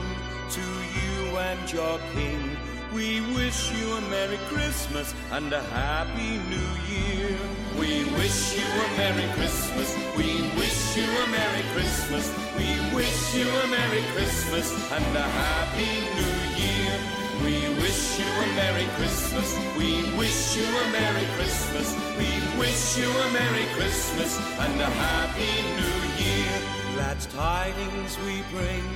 to 0.50 0.66
you 0.98 1.36
and 1.36 1.72
your 1.72 1.98
King. 2.12 2.77
We 2.92 3.20
wish 3.36 3.70
you 3.76 3.92
a 3.92 4.00
Merry 4.08 4.38
Christmas 4.48 5.14
and 5.30 5.52
a 5.52 5.60
Happy 5.60 6.40
New 6.48 6.70
Year. 6.88 7.36
We 7.78 8.04
wish 8.16 8.56
you 8.56 8.64
a 8.64 8.88
Merry 8.96 9.28
Christmas. 9.34 9.94
We 10.16 10.40
wish 10.56 10.96
you 10.96 11.04
a 11.04 11.26
Merry 11.28 11.62
Christmas. 11.74 12.32
We 12.56 12.96
wish 12.96 13.34
you 13.34 13.46
a 13.46 13.66
Merry 13.68 14.02
Christmas 14.14 14.72
and 14.90 15.16
a 15.16 15.22
Happy 15.22 16.00
New 16.16 16.38
Year. 16.64 16.96
We 17.44 17.68
wish 17.82 18.18
you 18.18 18.24
a 18.24 18.46
Merry 18.56 18.86
Christmas. 18.96 19.54
We 19.76 20.08
wish 20.16 20.56
you 20.56 20.64
a 20.64 20.90
Merry 20.90 21.26
Christmas. 21.36 21.94
We 22.16 22.30
wish 22.58 22.96
you 22.96 23.10
a 23.10 23.30
Merry 23.32 23.66
Christmas 23.76 24.38
and 24.58 24.80
a 24.80 24.86
Happy 24.86 25.54
New 25.76 26.00
Year. 26.24 26.56
Glad 26.94 27.20
tidings 27.36 28.16
we 28.24 28.40
bring 28.50 28.88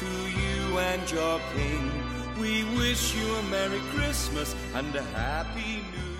to 0.00 0.10
you 0.32 0.78
and 0.78 1.10
your 1.10 1.40
King. 1.54 2.23
We 2.40 2.64
wish 2.76 3.14
you 3.14 3.34
a 3.36 3.42
Merry 3.44 3.80
Christmas 3.94 4.56
and 4.74 4.94
a 4.96 5.02
Happy 5.14 5.84
New 5.94 6.14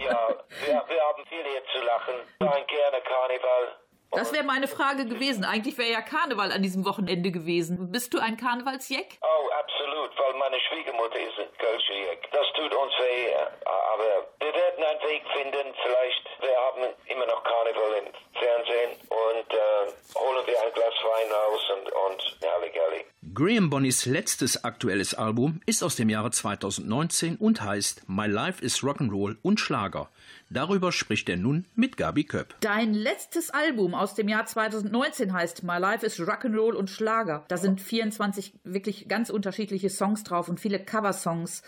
Year. 0.00 0.10
Ja, 0.10 0.28
wir, 0.64 0.82
wir 0.88 1.02
haben 1.02 1.24
viel 1.28 1.44
hier 1.44 1.62
zu 1.72 1.84
lachen. 1.84 2.14
Ein 2.40 2.66
gerne 2.66 3.00
Karneval. 3.02 3.89
Das 4.12 4.32
wäre 4.32 4.42
meine 4.44 4.66
Frage 4.66 5.06
gewesen. 5.06 5.44
Eigentlich 5.44 5.78
wäre 5.78 5.92
ja 5.92 6.00
Karneval 6.02 6.50
an 6.50 6.62
diesem 6.62 6.84
Wochenende 6.84 7.30
gewesen. 7.30 7.92
Bist 7.92 8.12
du 8.12 8.18
ein 8.18 8.36
Karnevalsjeck? 8.36 9.18
Oh, 9.22 9.48
absolut, 9.54 10.10
weil 10.18 10.34
meine 10.34 10.58
Schwiegermutter 10.68 11.20
ist 11.20 11.38
ein 11.38 11.48
Kölscher 11.58 11.94
Jeck. 11.94 12.28
Das 12.32 12.46
tut 12.56 12.74
uns 12.74 12.92
weh, 12.98 13.34
aber 13.34 14.26
wir 14.40 14.52
werden 14.52 14.82
einen 14.82 15.00
Weg 15.06 15.22
finden. 15.32 15.74
Vielleicht, 15.82 16.24
wir 16.40 16.56
haben 16.58 16.92
immer 17.06 17.26
noch 17.26 17.42
Karneval 17.44 18.02
im 18.02 18.12
Fernsehen 18.34 18.90
und 19.10 19.48
äh, 19.54 20.18
holen 20.18 20.46
wir 20.46 20.58
ein 20.60 20.72
Glas 20.74 20.98
Wein 21.06 21.30
raus 21.30 21.62
und, 21.78 21.92
und 21.92 22.50
Halligalli. 22.50 23.04
Graham 23.32 23.70
Bonnys 23.70 24.06
letztes 24.06 24.64
aktuelles 24.64 25.14
Album 25.14 25.60
ist 25.66 25.84
aus 25.84 25.94
dem 25.94 26.08
Jahre 26.08 26.32
2019 26.32 27.36
und 27.36 27.62
heißt 27.62 28.08
My 28.08 28.26
Life 28.26 28.64
is 28.64 28.78
Rock'n'Roll 28.80 29.36
und 29.42 29.60
Schlager. 29.60 30.10
Darüber 30.52 30.90
spricht 30.90 31.28
er 31.28 31.36
nun 31.36 31.68
mit 31.76 31.96
Gabi 31.96 32.24
Köpp. 32.24 32.56
Dein 32.60 32.92
letztes 32.92 33.50
Album 33.50 33.94
aus 33.94 34.16
dem 34.16 34.28
Jahr 34.28 34.46
2019 34.46 35.32
heißt 35.32 35.62
My 35.62 35.78
Life 35.78 36.04
is 36.04 36.18
Rock'n'Roll 36.18 36.72
und 36.72 36.90
Schlager. 36.90 37.44
Da 37.46 37.56
sind 37.56 37.80
24 37.80 38.54
wirklich 38.64 39.08
ganz 39.08 39.30
unterschiedliche 39.30 39.90
Songs 39.90 40.24
drauf 40.24 40.48
und 40.48 40.58
viele 40.58 40.84
Coversongs. 40.84 41.62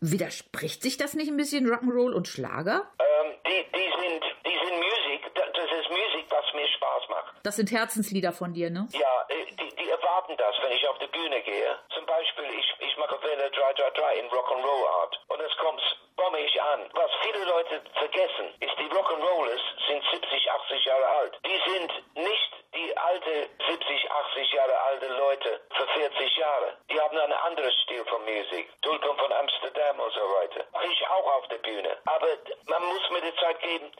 Widerspricht 0.00 0.82
sich 0.82 0.98
das 0.98 1.14
nicht 1.14 1.30
ein 1.30 1.38
bisschen 1.38 1.66
Rock'n'Roll 1.66 2.12
und 2.12 2.28
Schlager? 2.28 2.82
Ähm, 3.00 3.32
die, 3.46 3.64
die, 3.72 3.90
sind, 4.04 4.22
die 4.44 4.58
sind 4.68 4.76
Musik, 4.76 5.32
das 5.34 5.46
das 5.56 5.70
ist 5.80 5.88
Musik, 5.88 6.26
was 6.28 6.45
mir 6.56 6.66
Spaß 6.68 7.08
macht. 7.08 7.34
Das 7.44 7.56
sind 7.56 7.70
Herzenslieder 7.70 8.32
von 8.32 8.52
dir, 8.52 8.70
ne? 8.70 8.88
Ja, 8.92 9.26
äh, 9.28 9.46
die, 9.52 9.76
die 9.76 9.90
erwarten 9.90 10.36
das, 10.36 10.54
wenn 10.62 10.72
ich 10.72 10.88
auf 10.88 10.98
die 10.98 11.06
Bühne 11.06 11.40
gehe. 11.42 11.78
Zum 11.94 12.04
Beispiel, 12.06 12.46
ich, 12.58 12.66
ich 12.80 12.96
mache 12.96 13.22
Welle 13.22 13.50
333 13.50 14.20
in 14.20 14.26
Rock'n'Roll 14.30 14.86
Art 15.02 15.20
und 15.28 15.40
es 15.40 15.56
kommt 15.58 15.82
bombig 16.16 16.60
an. 16.60 16.80
Was 16.92 17.10
viele 17.22 17.44
Leute 17.44 17.82
vergessen, 17.94 18.46
ist, 18.60 18.74
die 18.78 18.88
Rock'n'Rollers 18.90 19.62
sind 19.86 20.02
70, 20.10 20.50
80 20.50 20.84
Jahre 20.84 21.08
alt. 21.20 21.38
Die 21.44 21.70
sind 21.70 21.92
nicht 22.16 22.55
die 22.76 22.96
alte 22.96 23.48
70, 23.66 24.10
80 24.10 24.52
Jahre 24.52 24.80
alte 24.82 25.06
Leute 25.08 25.60
für 25.74 25.86
40 25.86 26.36
Jahre. 26.36 26.76
Die 26.90 27.00
haben 27.00 27.16
einen 27.16 27.32
anderen 27.32 27.72
Stil 27.84 28.04
von 28.04 28.22
Musik. 28.24 28.68
Tulpen 28.82 29.16
von 29.16 29.32
Amsterdam 29.32 29.98
und 29.98 30.12
so 30.12 30.20
weiter. 30.20 30.64
Ich 30.90 31.08
auch 31.08 31.26
auf 31.38 31.48
der 31.48 31.58
Bühne. 31.58 31.96
Aber 32.04 32.28
man 32.68 32.84
muss 32.84 33.10
mir 33.10 33.22
die 33.22 33.34
Zeit 33.36 33.60
geben. 33.60 33.90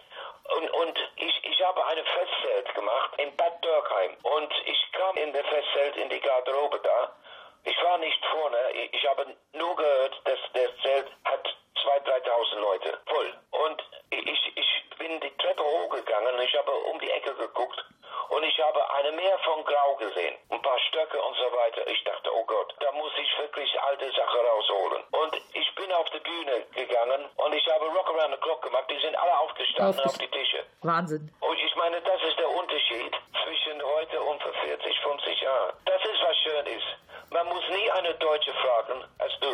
Und, 0.56 0.70
und 0.70 0.98
ich, 1.16 1.44
ich 1.44 1.64
habe 1.64 1.84
eine 1.86 2.04
Festzelt 2.04 2.74
gemacht 2.74 3.10
in 3.18 3.34
Bad 3.36 3.64
Dürkheim. 3.64 4.16
Und 4.22 4.52
ich 4.66 4.92
kam 4.92 5.16
in 5.16 5.32
der 5.32 5.44
Festzelt 5.44 5.96
in 5.96 6.08
die 6.10 6.20
Garderobe 6.20 6.78
da. 6.80 7.16
Ich 7.64 7.82
war 7.82 7.98
nicht 7.98 8.24
vorne. 8.26 8.58
Ich, 8.72 8.94
ich 8.94 9.08
habe 9.08 9.26
nur 9.52 9.76
gehört, 9.76 10.20
dass 10.24 10.38
der 10.54 10.68
Zelt 10.82 11.10
hat 11.24 11.46
2.000, 11.82 12.24
3.000 12.24 12.60
Leute 12.60 12.98
voll. 13.06 13.34
Und 13.50 13.82
ich, 14.10 14.52
ich 14.54 14.85
bin 14.98 15.20
die 15.20 15.36
Treppe 15.38 15.62
hochgegangen 15.62 16.34
und 16.34 16.40
ich 16.42 16.54
habe 16.56 16.72
um 16.72 16.98
die 17.00 17.10
Ecke 17.10 17.34
geguckt 17.34 17.84
und 18.30 18.42
ich 18.44 18.58
habe 18.60 18.80
eine 18.94 19.12
Meer 19.12 19.38
von 19.40 19.64
Grau 19.64 19.94
gesehen. 19.96 20.34
Ein 20.50 20.62
paar 20.62 20.78
Stöcke 20.88 21.20
und 21.22 21.36
so 21.36 21.44
weiter. 21.56 21.86
Ich 21.88 22.02
dachte, 22.04 22.30
oh 22.34 22.44
Gott, 22.44 22.74
da 22.80 22.90
muss 22.92 23.12
ich 23.20 23.38
wirklich 23.38 23.70
alte 23.82 24.10
Sachen 24.12 24.40
rausholen. 24.40 25.02
Und 25.12 25.36
ich 25.54 25.74
bin 25.74 25.92
auf 25.92 26.08
die 26.10 26.20
Bühne 26.20 26.64
gegangen 26.74 27.24
und 27.36 27.52
ich 27.54 27.66
habe 27.68 27.86
Rock 27.86 28.08
Around 28.08 28.34
the 28.34 28.40
Clock 28.40 28.62
gemacht. 28.62 28.84
Die 28.90 28.98
sind 29.00 29.14
alle 29.16 29.38
aufgestanden 29.38 29.98
Aufgest- 30.00 30.06
auf 30.14 30.18
die 30.18 30.28
Tische. 30.30 30.64
Wahnsinn. 30.82 31.30
Und 31.40 31.58
ich 31.58 31.74
meine, 31.76 32.00
das 32.02 32.22
ist 32.22 32.38
der 32.38 32.50
Unterschied 32.50 33.12
zwischen 33.44 33.82
heute 33.82 34.20
und 34.20 34.42
vor 34.42 34.52
40, 34.64 35.00
50 35.00 35.40
Jahren. 35.40 35.72
Das 35.84 36.02
ist, 36.04 36.20
was 36.22 36.36
schön 36.38 36.66
ist. 36.66 36.86
Man 37.30 37.46
muss 37.48 37.62
nie 37.68 37.90
eine 37.92 38.14
Deutsche 38.14 38.52
fragen, 38.54 39.04
hast 39.18 39.38
du 39.42 39.48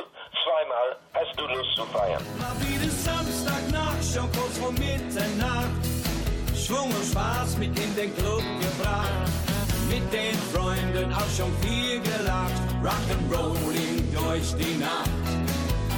zweimal, 0.45 0.97
hast 1.14 1.38
du 1.40 1.47
Lust 1.47 1.74
zu 1.74 1.84
feiern? 1.86 2.22
Schon 11.37 11.53
viel 11.61 12.01
gelacht. 12.01 12.53
Rock'n'Rolling 12.83 14.03
durch 14.12 14.55
die 14.55 14.78
Nacht. 14.78 15.11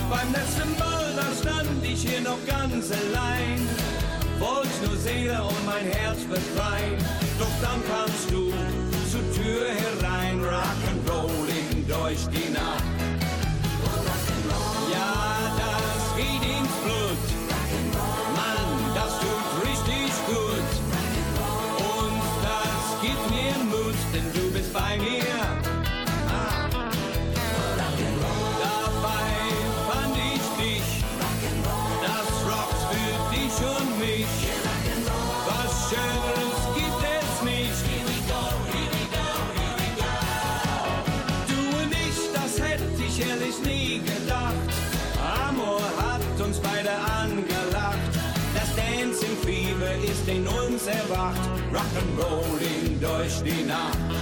Beim 0.09 0.33
letzten 0.33 0.79
Mal, 0.79 1.13
da 1.17 1.27
stand 1.41 1.85
ich 1.85 2.03
hier 2.03 2.21
noch 2.21 2.39
ganz 2.47 2.91
allein. 2.93 3.67
Wollt 4.39 4.69
nur 4.87 4.97
Seele 4.97 5.43
und 5.43 5.67
mein 5.67 5.87
Herz 5.87 6.21
befreien. 6.25 6.99
Doch 7.39 7.55
dann 7.61 7.81
kamst 7.91 8.31
du 8.31 8.53
zur 9.11 9.25
Tür 9.35 9.67
herein. 9.83 10.41
Rock'n'Rolling 10.41 11.87
durch 11.89 12.29
die 12.29 12.53
Nacht. 12.53 12.85
Ja, 14.93 15.54
Das 42.55 42.61
hätte 42.61 42.85
ich 43.05 43.21
ehrlich 43.27 43.59
nie 43.65 44.01
gedacht. 44.01 44.55
Amor 45.49 45.81
hat 45.99 46.41
uns 46.41 46.59
beide 46.59 46.91
angelacht. 46.91 47.99
Das 48.55 48.69
Dancingfieber 48.77 49.95
ist 50.05 50.29
in 50.29 50.47
uns 50.47 50.87
erwacht, 50.87 51.41
Rock'n'Rolling 51.73 53.01
durch 53.01 53.43
die 53.43 53.65
Nacht. 53.65 54.14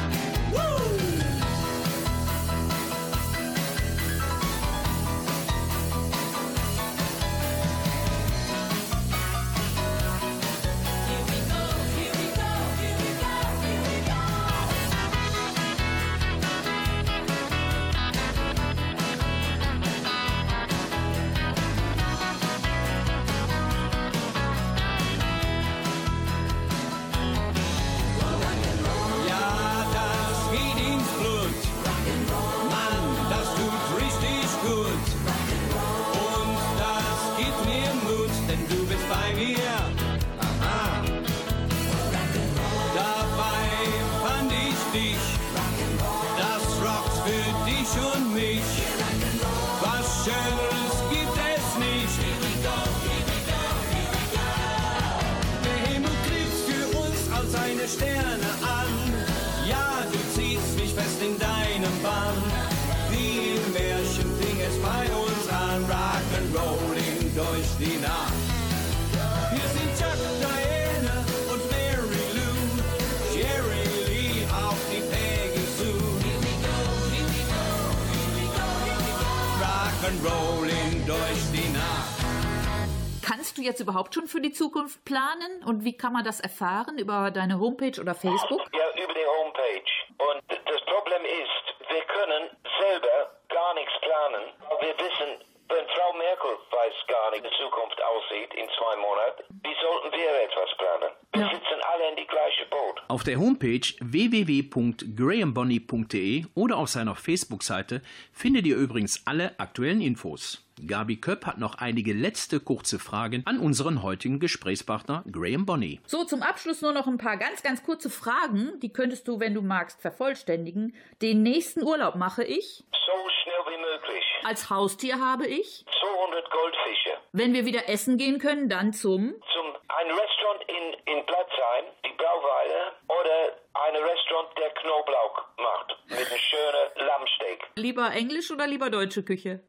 Du 83.63 83.69
jetzt 83.69 83.81
überhaupt 83.81 84.15
schon 84.15 84.27
für 84.27 84.41
die 84.41 84.53
Zukunft 84.53 85.05
planen? 85.05 85.63
Und 85.65 85.85
wie 85.85 85.97
kann 85.97 86.13
man 86.13 86.25
das 86.25 86.41
erfahren? 86.41 86.99
Über 86.99 87.31
deine 87.31 87.59
Homepage 87.59 87.99
oder 88.01 88.15
Facebook? 88.15 88.61
Ja, 88.75 88.91
über 89.03 89.15
die 89.15 89.27
Homepage. 89.27 89.91
Und 90.19 90.43
das 90.51 90.81
Problem 90.87 91.25
ist, 91.25 91.75
wir 91.91 92.03
können 92.03 92.51
selber 92.81 93.31
gar 93.49 93.75
nichts 93.75 93.93
planen. 94.01 94.43
Wir 94.81 94.95
wissen, 94.99 95.39
wenn 95.69 95.87
Frau 95.97 96.13
Merkel 96.19 96.51
weiß 96.71 96.93
gar 97.09 97.31
nicht, 97.31 97.45
wie 97.45 97.49
die 97.49 97.55
Zukunft 97.57 97.99
aussieht 98.03 98.53
in 98.55 98.69
zwei 98.77 98.97
Monaten, 98.97 99.45
wie 99.65 99.75
sollten 99.81 100.13
wir 100.13 100.43
etwas 100.43 100.71
planen? 100.77 101.11
Wir 101.33 101.43
Ja. 101.43 101.49
sitzen 101.55 101.81
alle 101.93 102.09
in 102.11 102.17
die 102.17 102.27
gleiche 102.27 102.67
Boot. 102.67 103.01
Auf 103.09 103.23
der 103.25 103.39
Homepage 103.39 103.81
www.grahambonny.de 104.01 106.45
oder 106.55 106.77
auf 106.77 106.89
seiner 106.89 107.15
Facebook-Seite 107.15 108.03
findet 108.33 108.67
ihr 108.67 108.77
übrigens 108.77 109.23
alle 109.27 109.55
aktuellen 109.59 110.01
Infos. 110.03 110.63
Gabi 110.87 111.16
Köpp 111.16 111.47
hat 111.47 111.59
noch 111.59 111.76
einige 111.76 112.12
letzte 112.12 112.59
kurze 112.59 112.99
Fragen 112.99 113.43
an 113.47 113.59
unseren 113.59 114.03
heutigen 114.03 114.41
Gesprächspartner 114.41 115.22
Graham 115.30 115.64
Bonney. 115.64 116.01
So, 116.07 116.24
zum 116.24 116.43
Abschluss 116.43 116.83
nur 116.83 116.93
noch 116.93 117.07
ein 117.07 117.18
paar 117.18 117.37
ganz, 117.37 117.62
ganz 117.62 117.85
kurze 117.85 118.11
Fragen. 118.11 118.80
Die 118.80 118.93
könntest 118.93 119.28
du, 119.28 119.39
wenn 119.39 119.55
du 119.55 119.62
magst, 119.62 120.01
vervollständigen. 120.03 120.95
Den 121.20 121.43
nächsten 121.43 121.83
Urlaub 121.83 122.16
mache 122.16 122.43
ich. 122.43 122.85
So 122.91 123.12
schnell 123.43 123.74
wie 123.74 123.80
möglich. 123.80 124.24
Als 124.45 124.70
Haustier 124.70 125.20
habe 125.20 125.47
ich. 125.47 125.85
200 126.01 126.51
Goldfische. 126.51 127.11
Wenn 127.33 127.53
wir 127.55 127.64
wieder 127.64 127.89
essen 127.89 128.16
gehen 128.16 128.39
können, 128.39 128.68
dann 128.68 128.93
zum. 128.93 129.35
Zum 129.53 129.66
ein 129.89 130.11
Restaurant 130.11 130.62
in, 130.68 131.14
in 131.14 131.26
Platzheim, 131.26 131.85
die 132.05 132.16
Brauweile, 132.16 132.93
oder 133.07 133.57
ein 133.74 133.97
Restaurant, 133.97 134.49
der 134.59 134.70
Knoblauch 134.70 135.45
macht, 135.59 135.97
mit 136.09 136.18
einem 136.18 136.39
schönen 136.39 137.07
Lammsteak. 137.07 137.68
Lieber 137.76 138.11
Englisch 138.12 138.51
oder 138.51 138.66
lieber 138.66 138.91
deutsche 138.91 139.22
Küche? 139.22 139.61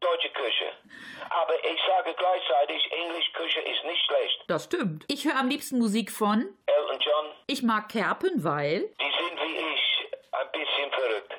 sage 2.04 2.16
gleichzeitig, 2.16 2.92
Englisch 2.92 3.32
Küche 3.32 3.60
ist 3.60 3.84
nicht 3.84 4.04
schlecht. 4.06 4.44
Das 4.48 4.64
stimmt. 4.64 5.04
Ich 5.08 5.24
höre 5.24 5.36
am 5.36 5.48
liebsten 5.48 5.78
Musik 5.78 6.10
von. 6.10 6.40
Elton 6.66 7.00
John, 7.00 7.26
Ich 7.46 7.62
mag 7.62 7.88
Kerpen, 7.88 8.44
weil. 8.44 8.80
die 9.00 9.04
sind 9.04 9.40
wie 9.40 9.56
ich, 9.56 10.08
ein 10.32 10.48
bisschen 10.52 10.90
verrückt. 10.90 11.32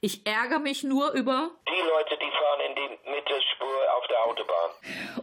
Ich 0.00 0.26
ärgere 0.26 0.58
mich 0.60 0.84
nur 0.84 1.10
über. 1.12 1.50
Die 1.68 1.88
Leute, 1.88 2.16
die 2.18 2.30
fahren 2.30 2.60
in 2.68 2.74
die 2.76 3.10
Mittelspur 3.10 3.96
auf 3.98 4.06
der 4.08 4.24
Autobahn. 4.24 4.70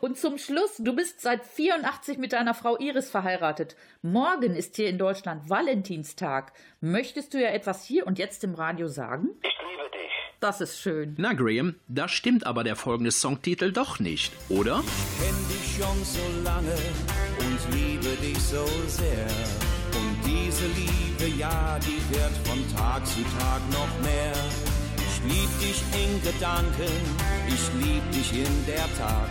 Und 0.02 0.18
zum 0.18 0.38
Schluss, 0.38 0.78
du 0.78 0.96
bist 0.96 1.22
seit 1.22 1.46
84 1.46 2.18
mit 2.18 2.34
deiner 2.34 2.54
Frau 2.54 2.78
Iris 2.78 3.10
verheiratet. 3.10 3.76
Morgen 4.02 4.56
ist 4.56 4.76
hier 4.76 4.90
in 4.90 4.98
Deutschland 4.98 5.50
Valentinstag. 5.50 6.54
Möchtest 6.82 7.34
du 7.34 7.40
ja 7.42 7.50
etwas 7.50 7.86
hier 7.86 8.06
und 8.08 8.20
jetzt 8.20 8.44
im 8.44 8.56
Radio 8.56 8.88
sagen? 8.88 9.40
Ich 9.44 9.58
liebe 9.70 9.90
dich. 9.92 10.12
Das 10.44 10.60
ist 10.60 10.82
schön. 10.82 11.16
Na 11.18 11.32
Graham, 11.32 11.76
da 11.88 12.10
stimmt 12.10 12.46
aber 12.46 12.66
der 12.66 12.76
folgende 12.76 13.12
Songtitel 13.12 13.72
doch 13.72 14.02
nicht, 14.02 14.34
oder? 14.50 14.84
kenn 15.18 15.48
dich 15.48 15.78
schon 15.78 16.04
so 16.04 16.44
lange 16.44 16.76
und 17.40 17.74
liebe 17.74 18.10
dich 18.22 18.38
so 18.40 18.66
sehr. 18.88 19.26
Und 19.96 20.18
diese 20.26 20.66
Liebe, 20.76 21.40
ja, 21.40 21.80
die 21.80 22.14
wird 22.14 22.36
von 22.46 22.60
Tag 22.76 23.08
zu 23.08 23.22
Tag 23.40 23.62
noch 23.72 23.88
mehr. 24.04 24.34
Ich 24.98 25.34
lieb 25.34 25.50
dich 25.62 25.82
in 26.04 26.22
Gedanken, 26.22 26.92
ich 27.48 27.86
lieb 27.86 28.12
dich 28.12 28.34
in 28.34 28.66
der 28.66 28.90
Tat. 28.98 29.30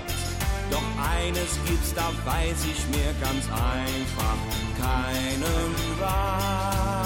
Doch 0.71 0.83
eines 0.97 1.59
gibt's, 1.67 1.93
da 1.93 2.09
weiß 2.25 2.65
ich 2.73 2.89
mir 2.89 3.13
ganz 3.21 3.45
einfach 3.51 4.39
keinen 4.81 6.01
Rat. 6.01 7.02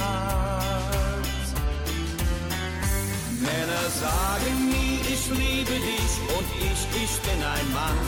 Männer 3.47 3.87
sagen 4.05 4.57
nie, 4.75 4.99
ich 5.15 5.25
liebe 5.31 5.77
dich 5.91 6.13
und 6.37 6.49
ich, 6.69 6.81
ich 7.05 7.15
bin 7.27 7.41
ein 7.57 7.69
Mann, 7.73 8.01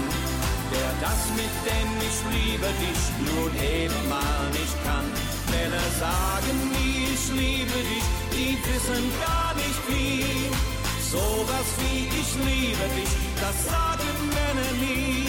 der 0.73 0.91
das 1.05 1.21
mit 1.41 1.55
dem 1.69 1.91
ich 2.09 2.19
liebe 2.35 2.69
dich 2.83 3.03
nun 3.29 3.53
eben 3.55 4.01
mal 4.09 4.45
nicht 4.59 4.77
kann. 4.85 5.07
Männer 5.55 5.89
sagen 6.05 6.57
nie, 6.75 7.15
ich 7.15 7.27
liebe 7.43 7.79
dich, 7.91 8.07
die 8.35 8.53
wissen 8.67 9.05
gar 9.27 9.55
nicht 9.63 9.83
wie. 9.89 10.51
Sowas 11.15 11.69
wie 11.81 12.03
ich 12.21 12.31
liebe 12.49 12.87
dich, 12.99 13.13
das 13.41 13.57
sagen 13.65 14.19
Männer 14.39 14.73
nie. 14.83 15.28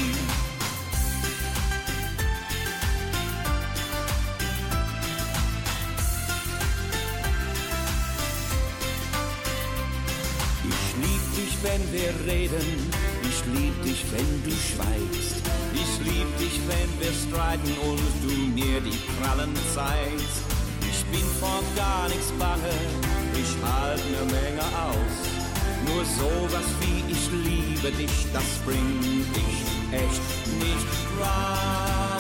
Wenn 11.64 11.84
wir 11.92 12.12
reden. 12.32 12.68
Ich 13.24 13.40
lieb 13.54 13.76
dich, 13.84 14.04
wenn 14.12 14.44
du 14.44 14.52
schweigst. 14.52 15.42
Ich 15.74 15.92
lieb 16.06 16.30
dich, 16.38 16.60
wenn 16.68 16.92
wir 17.00 17.14
streiten 17.14 17.74
und 17.90 18.02
du 18.24 18.34
mir 18.54 18.80
die 18.82 19.00
Krallen 19.18 19.54
zeigst. 19.74 20.44
Ich 20.90 21.06
bin 21.06 21.26
vor 21.40 21.62
gar 21.76 22.08
nichts 22.10 22.32
bange. 22.40 22.76
Ich 23.34 23.52
halt 23.64 24.04
ne 24.12 24.24
Menge 24.34 24.66
aus. 24.88 25.16
Nur 25.88 26.04
sowas 26.06 26.68
wie 26.82 27.00
ich 27.12 27.24
liebe 27.32 27.92
dich, 27.98 28.28
das 28.34 28.50
bringt 28.66 29.36
dich 29.36 29.60
echt 29.92 30.48
nicht 30.60 30.92
raus. 31.20 32.20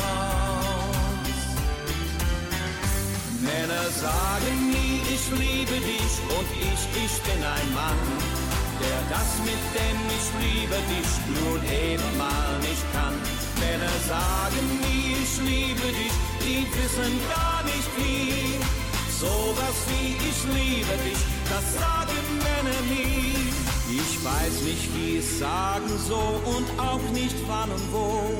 Männer 3.41 3.89
sagen 3.89 4.55
nie, 4.71 5.01
ich 5.13 5.25
liebe 5.39 5.77
dich 5.91 6.13
und 6.37 6.47
ich, 6.59 6.81
ich 7.03 7.21
bin 7.23 7.43
ein 7.43 7.73
Mann, 7.73 8.01
der 8.81 8.99
das 9.09 9.29
mit 9.43 9.63
dem 9.75 9.99
ich 10.17 10.27
liebe 10.43 10.79
dich 10.93 11.11
nun 11.37 11.61
eben 11.63 12.09
mal 12.17 12.51
nicht 12.67 12.85
kann. 12.93 13.15
Männer 13.59 13.97
sagen 14.07 14.65
nie, 14.83 15.15
ich 15.23 15.35
liebe 15.51 15.87
dich, 15.99 16.15
die 16.43 16.63
wissen 16.75 17.13
gar 17.35 17.61
nicht 17.63 17.91
wie. 17.97 18.59
Sowas 19.19 19.77
wie 19.89 20.15
ich 20.29 20.39
liebe 20.55 20.95
dich, 21.03 21.21
das 21.51 21.65
sagen 21.75 22.23
Männer 22.47 22.81
nie. 22.87 23.35
Ich 23.91 24.23
weiß 24.23 24.61
nicht, 24.69 24.87
wie 24.95 25.17
es 25.17 25.39
sagen 25.39 25.89
so 26.07 26.21
und 26.45 26.67
auch 26.79 27.05
nicht 27.11 27.35
wann 27.47 27.71
und 27.71 27.91
wo. 27.91 28.33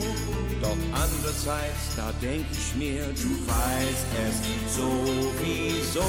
Doch 0.62 0.78
andererseits, 0.94 1.96
da 1.96 2.12
denk 2.22 2.46
ich 2.52 2.76
mir, 2.76 3.06
du 3.08 3.32
weißt 3.48 4.08
es 4.26 4.76
sowieso. 4.76 6.04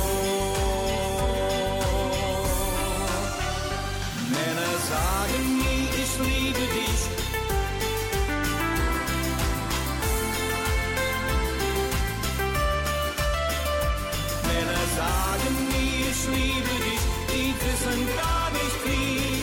sagen 4.91 5.45
nie, 5.63 5.85
ich 6.03 6.13
liebe 6.29 6.65
dich. 6.77 7.01
Männer 14.49 14.85
sagen 15.01 15.55
nie, 15.73 15.97
ich 16.13 16.23
liebe 16.37 16.75
dich, 16.87 17.03
die 17.33 17.51
wissen 17.65 18.01
gar 18.21 18.47
nicht 18.59 18.79
wie. 18.87 19.43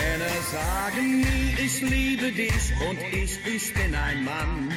Männer 0.00 0.38
sagen 0.56 1.08
nie, 1.24 1.48
ich 1.66 1.76
liebe 1.82 2.28
dich 2.32 2.64
und 2.88 2.98
ich, 3.22 3.32
ich 3.54 3.74
bin 3.74 3.94
ein 3.94 4.24
Mann 4.24 4.72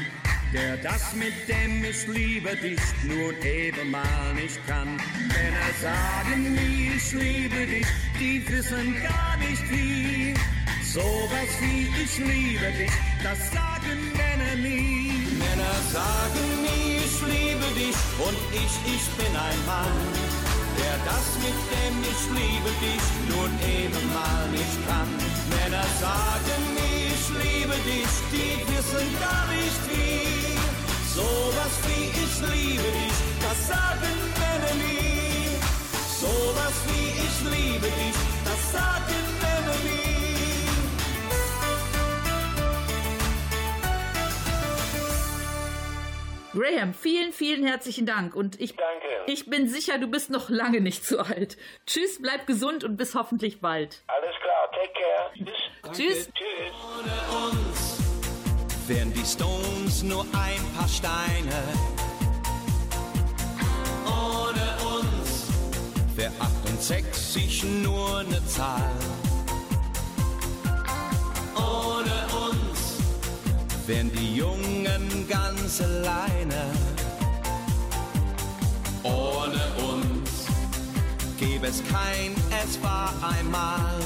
der 0.56 0.78
das 0.78 1.14
mit 1.16 1.36
dem 1.49 1.84
ich 1.84 2.08
liebe 2.08 2.56
dich 2.56 2.80
nur 3.03 3.32
eben 3.43 3.91
mal 3.91 4.34
nicht 4.36 4.60
kann. 4.68 4.95
Männer 5.36 5.72
sagen 5.82 6.53
nie, 6.53 6.91
ich 6.95 7.12
liebe 7.12 7.62
dich, 7.74 7.88
die 8.20 8.38
wissen 8.47 8.95
gar 9.03 9.36
nicht 9.38 9.66
wie. 9.70 10.34
Sowas 10.97 11.51
wie 11.60 11.84
ich 12.03 12.18
liebe 12.20 12.70
dich, 12.80 12.95
das 13.22 13.39
sagen 13.51 13.99
Männer 14.22 14.56
nie. 14.68 15.12
Männer 15.43 15.78
sagen 15.91 16.47
nie, 16.66 16.99
ich 17.08 17.18
liebe 17.34 17.68
dich 17.82 17.97
und 18.28 18.39
ich, 18.64 18.74
ich 18.95 19.06
bin 19.20 19.34
ein 19.47 19.62
Mann, 19.72 19.97
der 20.80 20.97
das 21.10 21.28
mit 21.45 21.60
dem 21.74 21.95
ich 22.14 22.24
liebe 22.39 22.72
dich 22.86 23.06
nun 23.32 23.51
eben 23.78 24.03
mal 24.14 24.47
nicht 24.58 24.78
kann. 24.88 25.12
Männer 25.51 25.86
sagen 25.99 26.64
ich 26.78 26.84
liebe 27.43 27.75
dich, 27.89 28.13
die 28.31 28.53
wissen 28.71 29.07
gar 29.19 29.45
nicht 29.51 29.81
wie. 29.89 30.57
Sowas 31.15 31.73
wie 31.88 32.05
ich 32.09 32.36
liebe 32.51 32.83
dich, 32.83 33.17
das 33.41 33.67
sagen 33.67 34.15
Männer 34.41 34.75
nie. 34.83 35.57
Sowas 36.21 36.75
wie 36.88 37.07
ich 37.25 37.38
liebe 37.55 37.88
dich, 37.88 38.17
das 38.43 38.71
sagen 38.71 39.23
Männer 39.41 39.77
nie. 39.86 40.15
Graham, 46.53 46.93
vielen, 46.93 47.33
vielen 47.33 47.65
herzlichen 47.65 48.05
Dank. 48.05 48.33
Und 48.36 48.59
ich, 48.61 48.75
Danke. 48.75 49.07
ich 49.27 49.49
bin 49.49 49.67
sicher, 49.67 49.97
du 49.97 50.07
bist 50.07 50.29
noch 50.29 50.49
lange 50.49 50.79
nicht 50.81 51.05
zu 51.05 51.19
alt. 51.19 51.57
Tschüss, 51.86 52.21
bleib 52.21 52.47
gesund 52.47 52.83
und 52.83 52.97
bis 52.97 53.13
hoffentlich 53.15 53.59
bald. 53.61 54.03
Alles 54.07 54.36
klar, 54.41 54.71
take 54.71 54.93
care. 54.93 55.31
Tschüss. 55.93 55.97
Tschüss. 55.97 56.29
Tschüss. 56.33 56.84
Ohne 57.06 57.49
uns 57.49 57.97
wären 58.88 59.14
die 59.14 59.26
Stones 59.26 60.01
nur 60.01 60.22
ein 60.22 60.62
paar 60.76 60.88
Steine. 60.88 61.62
Ohne 64.06 64.66
uns 64.97 65.45
wär 66.16 66.32
68 66.39 67.64
nur 67.84 68.20
eine 68.20 68.45
Zahl. 68.47 68.89
Ohne 71.56 72.16
uns 72.49 72.97
wären 73.86 74.12
die 74.12 74.38
Jungen 74.38 75.28
ganz 75.28 75.82
alleine. 75.82 76.72
Ohne 79.03 79.62
uns 79.93 80.47
gäbe 81.38 81.68
es 81.68 81.84
kein 81.84 82.34
Es 82.64 82.82
war 82.82 83.14
einmal. 83.22 84.01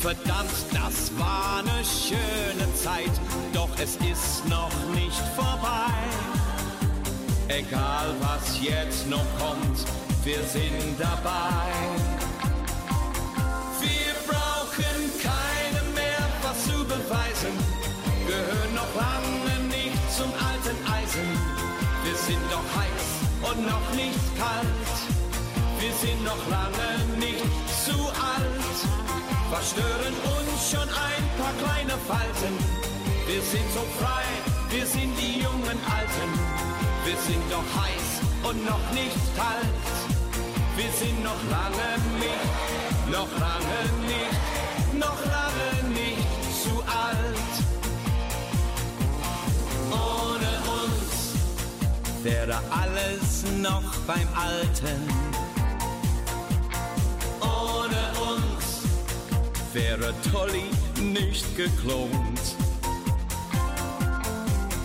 Verdammt, 0.00 0.48
das 0.70 1.10
war 1.18 1.58
eine 1.58 1.84
schöne 1.84 2.72
Zeit, 2.76 3.10
doch 3.52 3.68
es 3.82 3.96
ist 3.96 4.48
noch 4.48 4.70
nicht 4.94 5.20
vorbei. 5.34 5.92
Egal 7.48 8.14
was 8.20 8.62
jetzt 8.62 9.08
noch 9.10 9.26
kommt, 9.40 9.84
wir 10.22 10.40
sind 10.44 11.00
dabei. 11.00 11.66
Wir 13.80 14.14
brauchen 14.28 15.00
keine 15.20 15.82
mehr 15.92 16.24
was 16.42 16.64
zu 16.64 16.84
beweisen, 16.84 17.54
gehören 18.28 18.74
noch 18.76 18.94
lange 18.94 19.66
nicht 19.66 19.98
zum 20.16 20.32
alten 20.32 20.78
Eisen. 20.92 21.28
Wir 22.04 22.14
sind 22.14 22.44
doch 22.52 22.68
heiß 22.78 23.50
und 23.50 23.66
noch 23.66 23.94
nicht 23.96 24.20
kalt, 24.38 24.96
wir 25.80 25.92
sind 25.92 26.22
noch 26.24 26.46
lange 26.48 27.18
nicht 27.18 27.44
zu 27.84 27.98
alt. 27.98 29.07
Was 29.50 29.70
stören 29.70 30.14
uns 30.36 30.70
schon 30.70 30.88
ein 30.88 31.24
paar 31.38 31.54
kleine 31.62 31.96
Falten? 32.06 32.54
Wir 33.26 33.40
sind 33.40 33.68
so 33.72 33.80
frei, 33.98 34.24
wir 34.70 34.86
sind 34.86 35.16
die 35.18 35.40
jungen 35.40 35.78
Alten. 35.96 36.30
Wir 37.06 37.16
sind 37.26 37.42
doch 37.50 37.68
heiß 37.80 38.08
und 38.42 38.64
noch 38.66 38.86
nicht 38.92 39.16
kalt. 39.36 39.86
Wir 40.76 40.92
sind 40.92 41.24
noch 41.24 41.42
lange 41.50 41.90
nicht, 42.20 43.10
noch 43.10 43.30
lange 43.40 43.80
nicht, 44.06 44.98
noch 45.04 45.20
lange 45.36 45.68
nicht 45.94 46.28
zu 46.62 46.74
alt. 47.06 47.54
Ohne 49.90 50.50
uns 50.82 52.22
wäre 52.22 52.60
alles 52.70 53.44
noch 53.62 53.94
beim 54.06 54.28
Alten. 54.36 55.00
Ohne 57.40 58.02
uns 58.30 58.57
wäre 59.78 60.12
Tolly 60.32 60.70
nicht 61.00 61.56
geklont. 61.56 62.44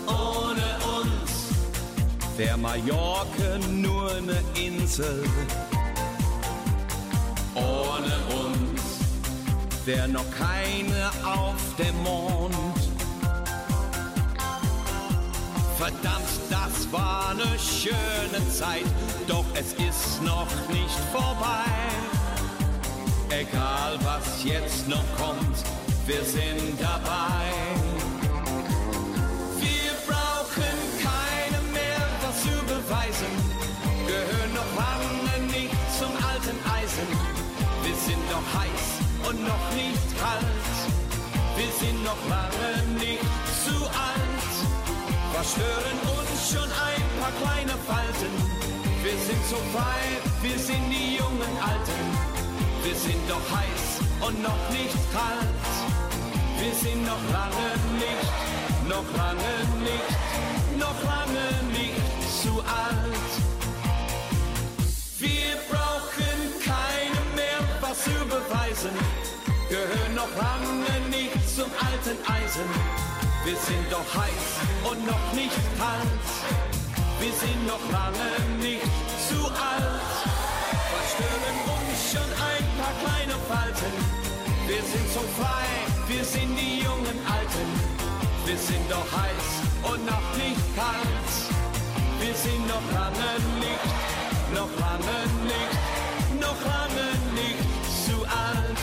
Ohne 0.06 0.68
uns 1.00 1.32
wär 2.36 2.56
Mallorca 2.56 3.58
nur 3.70 4.12
eine 4.12 4.40
Insel. 4.54 5.24
Ohne 7.54 8.14
uns 8.44 8.82
wär 9.84 10.06
noch 10.06 10.30
keine 10.38 11.10
auf 11.24 11.62
dem 11.76 11.96
Mond. 12.02 12.54
Verdammt, 15.76 16.34
das 16.50 16.92
war 16.92 17.30
eine 17.30 17.58
schöne 17.58 18.48
Zeit, 18.48 18.86
doch 19.26 19.44
es 19.54 19.72
ist 19.72 20.22
noch 20.22 20.52
nicht 20.70 20.98
vorbei. 21.12 22.13
Egal 23.40 23.98
was 24.04 24.44
jetzt 24.44 24.88
noch 24.88 25.04
kommt, 25.18 25.58
wir 26.06 26.22
sind 26.22 26.78
dabei. 26.78 27.50
Wir 29.58 29.90
brauchen 30.06 30.76
keine 31.02 31.60
mehr 31.72 32.02
was 32.22 32.42
zu 32.42 32.54
beweisen, 32.72 33.32
gehören 34.06 34.52
noch 34.54 34.70
lange 34.78 35.46
nicht 35.50 35.74
zum 35.98 36.12
alten 36.30 36.58
Eisen. 36.78 37.08
Wir 37.82 37.96
sind 38.06 38.22
noch 38.30 38.46
heiß 38.54 38.84
und 39.28 39.42
noch 39.42 39.66
nicht 39.74 40.06
kalt, 40.22 40.70
wir 41.58 41.72
sind 41.80 42.04
noch 42.04 42.22
lange 42.30 42.86
nicht 43.02 43.26
zu 43.66 43.74
alt. 44.10 44.52
Was 45.34 45.50
stören 45.54 45.98
uns 46.18 46.38
schon 46.52 46.70
ein 46.70 47.06
paar 47.18 47.34
kleine 47.42 47.76
Falten? 47.82 48.32
Wir 49.02 49.18
sind 49.26 49.42
so 49.50 49.56
frei, 49.74 50.02
wir 50.40 50.58
sind 50.58 50.88
die 50.88 51.16
jungen 51.16 51.54
Alten. 51.60 52.33
Wir 52.84 52.94
sind 52.94 53.30
doch 53.30 53.40
heiß 53.56 54.00
und 54.28 54.42
noch 54.42 54.68
nicht 54.70 54.94
kalt. 55.10 55.64
Wir 56.60 56.74
sind 56.74 57.02
noch 57.06 57.24
lange 57.32 57.70
nicht, 57.96 58.30
noch 58.86 59.08
lange 59.16 59.54
nicht, 59.88 60.10
noch 60.78 60.98
lange 61.02 61.46
nicht 61.72 62.04
zu 62.42 62.52
alt. 62.60 63.32
Wir 65.18 65.56
brauchen 65.70 66.36
keine 66.62 67.20
mehr 67.34 67.60
was 67.80 68.04
zu 68.04 68.10
beweisen, 68.26 68.92
gehören 69.70 70.14
noch 70.14 70.34
lange 70.36 71.08
nicht 71.08 71.56
zum 71.56 71.70
alten 71.80 72.18
Eisen. 72.30 72.68
Wir 73.46 73.56
sind 73.56 73.86
doch 73.90 74.08
heiß 74.20 74.46
und 74.90 75.06
noch 75.06 75.32
nicht 75.32 75.56
kalt. 75.78 76.26
Wir 77.18 77.32
sind 77.32 77.66
noch 77.66 77.84
lange 77.90 78.30
nicht 78.60 78.84
zu 79.26 79.46
alt. 79.48 80.53
Stören 81.12 81.56
uns 81.76 81.98
schon 82.12 82.30
ein 82.52 82.66
paar 82.78 82.94
kleine 83.02 83.36
Falten? 83.48 83.94
Wir 84.66 84.82
sind 84.82 85.06
so 85.12 85.20
frei, 85.38 85.66
wir 86.08 86.24
sind 86.24 86.56
die 86.56 86.80
jungen 86.80 87.18
Alten. 87.36 87.68
Wir 88.46 88.58
sind 88.58 88.84
doch 88.90 89.08
heiß 89.20 89.46
und 89.90 90.04
noch 90.06 90.28
nicht 90.36 90.64
kalt. 90.76 91.30
Wir 92.20 92.34
sind 92.34 92.66
noch 92.66 92.86
lange 92.92 93.32
nicht, 93.60 93.88
noch 94.58 94.72
lange 94.84 95.18
nicht, 95.52 95.76
noch 96.40 96.60
lange 96.72 97.08
nicht 97.40 97.64
zu 98.06 98.16
alt. 98.24 98.82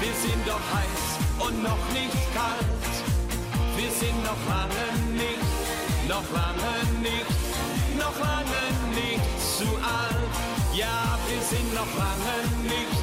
Wir 0.00 0.14
sind 0.24 0.40
doch 0.46 0.64
heiß 0.76 1.04
und 1.46 1.62
noch 1.62 1.84
nicht 1.92 2.16
kalt. 2.34 2.94
Wir 3.76 3.90
sind 3.90 4.18
noch 4.24 4.42
lange 4.48 4.86
nicht, 5.12 6.08
noch 6.08 6.28
lange 6.32 6.74
nicht, 7.02 7.28
sind 11.50 11.74
noch 11.74 11.96
lange 11.96 12.42
nicht, 12.64 13.02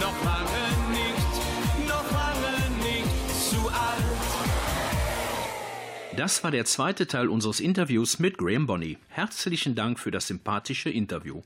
noch 0.00 0.24
lange 0.24 0.64
nicht, 0.90 1.86
noch 1.86 2.10
lange 2.12 2.70
nicht 2.82 3.14
zu 3.50 3.68
alt. 3.68 4.02
Das 6.16 6.42
war 6.42 6.50
der 6.50 6.64
zweite 6.64 7.06
Teil 7.06 7.28
unseres 7.28 7.60
Interviews 7.60 8.18
mit 8.18 8.38
Graham 8.38 8.66
Bonney. 8.66 8.96
Herzlichen 9.08 9.74
Dank 9.74 9.98
für 9.98 10.10
das 10.10 10.28
sympathische 10.28 10.88
Interview. 10.88 11.42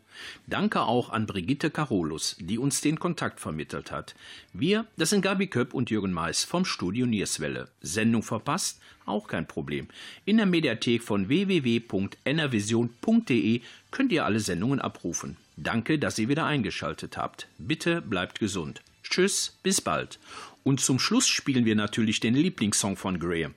Danke 0.47 0.83
auch 0.83 1.11
an 1.11 1.27
Brigitte 1.27 1.71
Carolus, 1.71 2.37
die 2.39 2.59
uns 2.59 2.83
den 2.83 3.01
Kontakt 3.01 3.41
vermittelt 3.41 3.91
hat. 3.91 4.15
Wir, 4.53 4.87
das 4.97 5.11
sind 5.11 5.23
Gabi 5.23 5.49
Köpp 5.49 5.75
und 5.75 5.91
Jürgen 5.91 6.13
Mais 6.13 6.45
vom 6.45 6.65
Studio 6.65 7.05
Nierswelle. 7.07 7.69
Sendung 7.81 8.23
verpasst? 8.23 8.81
Auch 9.07 9.27
kein 9.27 9.49
Problem. 9.49 9.89
In 10.25 10.37
der 10.37 10.47
Mediathek 10.47 11.03
von 11.03 11.29
www.enervision.de 11.29 13.63
könnt 13.91 14.13
ihr 14.13 14.25
alle 14.25 14.39
Sendungen 14.39 14.81
abrufen. 14.81 15.37
Danke, 15.61 15.99
dass 15.99 16.19
ihr 16.21 16.29
wieder 16.29 16.47
eingeschaltet 16.47 17.17
habt. 17.17 17.49
Bitte 17.59 18.01
bleibt 18.01 18.39
gesund. 18.39 18.81
Tschüss, 19.03 19.59
bis 19.65 19.81
bald. 19.81 20.21
Und 20.63 20.81
zum 20.81 21.01
Schluss 21.01 21.27
spielen 21.27 21.65
wir 21.65 21.75
natürlich 21.75 22.21
den 22.21 22.35
Lieblingssong 22.35 22.97
von 22.97 23.19
Graham. 23.19 23.55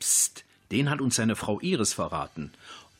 Psst. 0.00 0.44
Den 0.72 0.90
hat 0.90 1.00
uns 1.00 1.14
seine 1.14 1.36
Frau 1.36 1.60
Iris 1.60 1.92
verraten. 1.92 2.50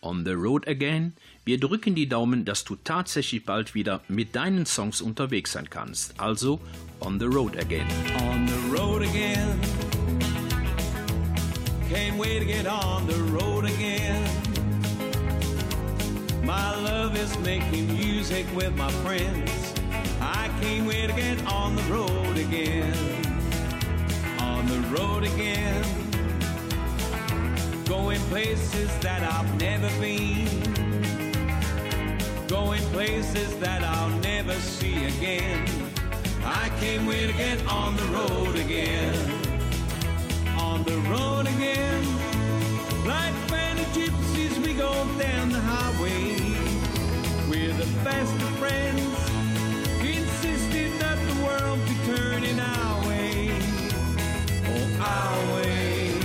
On 0.03 0.25
the 0.25 0.33
Road 0.33 0.69
Again. 0.69 1.15
Wir 1.45 1.59
drücken 1.59 1.97
die 1.97 2.09
Daumen, 2.09 2.45
dass 2.45 2.63
du 2.63 2.77
tatsächlich 2.77 3.45
bald 3.45 3.75
wieder 3.75 4.03
mit 4.07 4.37
deinen 4.37 4.67
Songs 4.67 5.01
unterwegs 5.01 5.53
sein 5.53 5.69
kannst. 5.69 6.21
Also 6.21 6.61
On 7.01 7.19
the 7.19 7.27
Road 7.27 7.57
Again. 7.57 7.87
On 8.21 8.47
the 8.47 8.77
road 8.77 9.03
again. 9.03 9.61
Can't 11.91 12.19
wait 12.19 12.39
to 12.41 12.47
get 12.47 12.67
on 12.67 13.07
the 13.09 13.17
road 13.33 13.54
My 16.57 16.73
love 16.77 17.17
is 17.17 17.37
making 17.39 17.89
music 17.89 18.47
with 18.55 18.77
my 18.77 18.91
friends. 19.03 19.75
I 20.21 20.49
can't 20.61 20.87
wait 20.87 21.09
to 21.11 21.17
get 21.17 21.45
on 21.47 21.75
the 21.75 21.83
road 21.95 22.37
again. 22.37 22.95
On 24.39 24.65
the 24.73 24.81
road 24.97 25.25
again. 25.25 25.83
Going 27.87 28.21
places 28.33 28.89
that 29.01 29.23
I've 29.35 29.53
never 29.61 29.91
been. 30.01 30.47
Going 32.47 32.85
places 32.97 33.51
that 33.59 33.83
I'll 33.83 34.17
never 34.21 34.55
see 34.55 35.07
again. 35.07 35.67
I 36.45 36.69
can't 36.79 37.05
wait 37.09 37.27
to 37.33 37.37
get 37.37 37.59
on 37.67 37.97
the 37.97 38.09
road 38.19 38.55
again. 38.65 39.17
On 40.57 40.85
the 40.85 40.99
road 41.15 41.49
again. 41.49 42.03
Like 43.05 43.35
many 43.51 43.83
gypsies, 43.97 44.57
we 44.65 44.73
go 44.75 44.93
down 45.19 45.49
the 45.49 45.59
highway. 45.59 46.34
Best 48.05 48.35
of 48.35 48.59
friends. 48.59 49.17
Insisted 50.01 50.93
that 51.01 51.19
the 51.27 51.37
world 51.43 51.79
be 51.89 51.97
turning 52.05 52.61
our 52.61 53.09
way. 53.09 53.51
Oh, 54.69 54.87
our 55.01 55.57
way. 55.57 56.21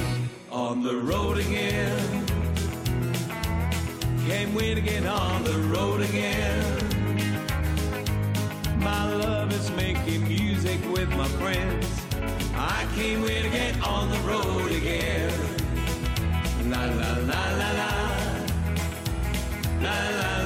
On 0.51 0.83
the 0.83 0.97
road 0.97 1.37
again. 1.37 2.25
Can't 4.27 4.53
wait 4.53 4.75
to 4.75 4.81
get 4.81 5.05
on 5.05 5.45
the 5.45 5.57
road 5.73 6.01
again. 6.01 6.65
My 8.79 9.13
love 9.15 9.53
is 9.53 9.71
making 9.71 10.27
music 10.27 10.79
with 10.91 11.09
my 11.15 11.29
friends. 11.39 11.87
I 12.55 12.85
can't 12.95 13.23
wait 13.23 13.43
to 13.43 13.49
get 13.49 13.81
on 13.87 14.09
the 14.09 14.19
road 14.27 14.71
again. 14.73 15.31
La 16.69 16.85
la. 16.85 17.09
La 17.29 17.43
la 17.59 17.71
la 17.71 17.91
la 19.81 20.09
la 20.19 20.38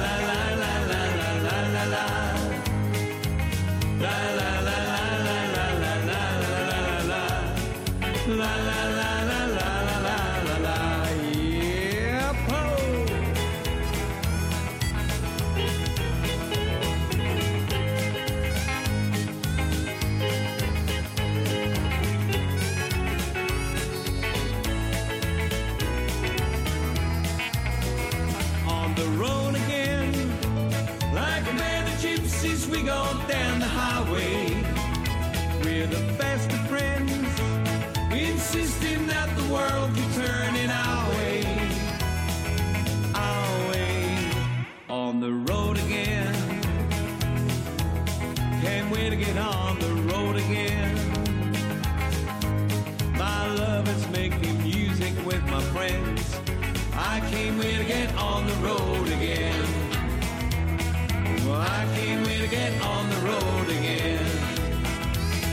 to 62.44 62.50
get 62.50 62.72
on 62.82 63.08
the 63.08 63.16
road 63.28 63.68
again. 63.70 64.26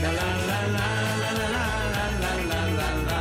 La 0.02 0.10
la 0.10 0.30
la 0.48 0.60
la 0.76 0.88
la 1.22 1.30
la 1.40 1.48
la 1.54 1.66
la 2.22 2.32
la 2.50 2.62
la 2.78 2.90
la. 3.08 3.20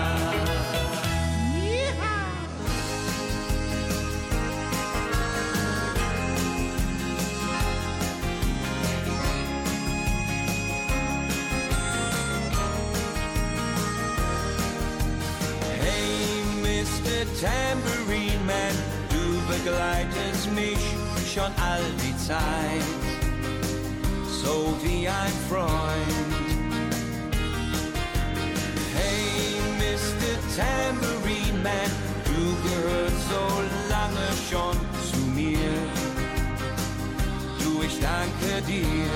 Tambourine 17.42 18.46
Man, 18.46 18.76
du 19.10 19.24
begleitest 19.52 20.52
mich 20.54 20.84
schon 21.34 21.52
all 21.58 21.86
die 22.04 22.16
Zeit, 22.28 23.21
so 24.44 24.74
wie 24.84 25.08
ein 25.08 25.34
Freund. 25.50 26.32
Hey, 28.98 29.60
Mr. 29.82 30.34
Tambourine 30.56 31.60
Man, 31.64 31.92
du 32.30 32.44
gehörst 32.68 33.22
so 33.34 33.46
lange 33.90 34.28
schon 34.50 34.78
zu 35.10 35.20
mir. 35.40 35.74
Du, 37.60 37.84
ich 37.84 38.00
danke 38.00 38.62
dir. 38.68 39.12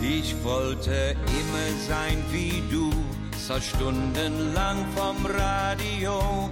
Ich 0.00 0.34
wollte 0.44 1.16
immer 1.40 1.68
sein 1.88 2.22
wie 2.30 2.62
du, 2.70 2.92
saß 3.36 3.64
stundenlang 3.64 4.84
vom 4.94 5.26
Radio, 5.26 6.48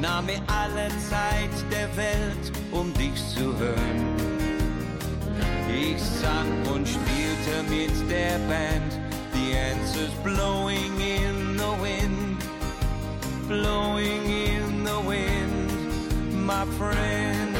nahm 0.00 0.26
mir 0.26 0.40
alle 0.46 0.88
Zeit 1.10 1.54
der 1.70 1.88
Welt, 1.96 2.52
um 2.70 2.92
dich 2.94 3.16
zu 3.34 3.56
hören. 3.58 4.29
Ich 5.72 6.02
sang 6.02 6.66
und 6.74 6.86
spielte 6.86 7.62
mit 7.68 8.10
der 8.10 8.38
Band, 8.48 8.92
the 9.32 9.56
answers 9.56 10.12
blowing 10.24 11.00
in 11.00 11.56
the 11.56 11.72
wind, 11.80 12.42
blowing 13.46 14.24
in 14.26 14.84
the 14.84 15.00
wind, 15.06 16.46
my 16.46 16.64
friend. 16.76 17.56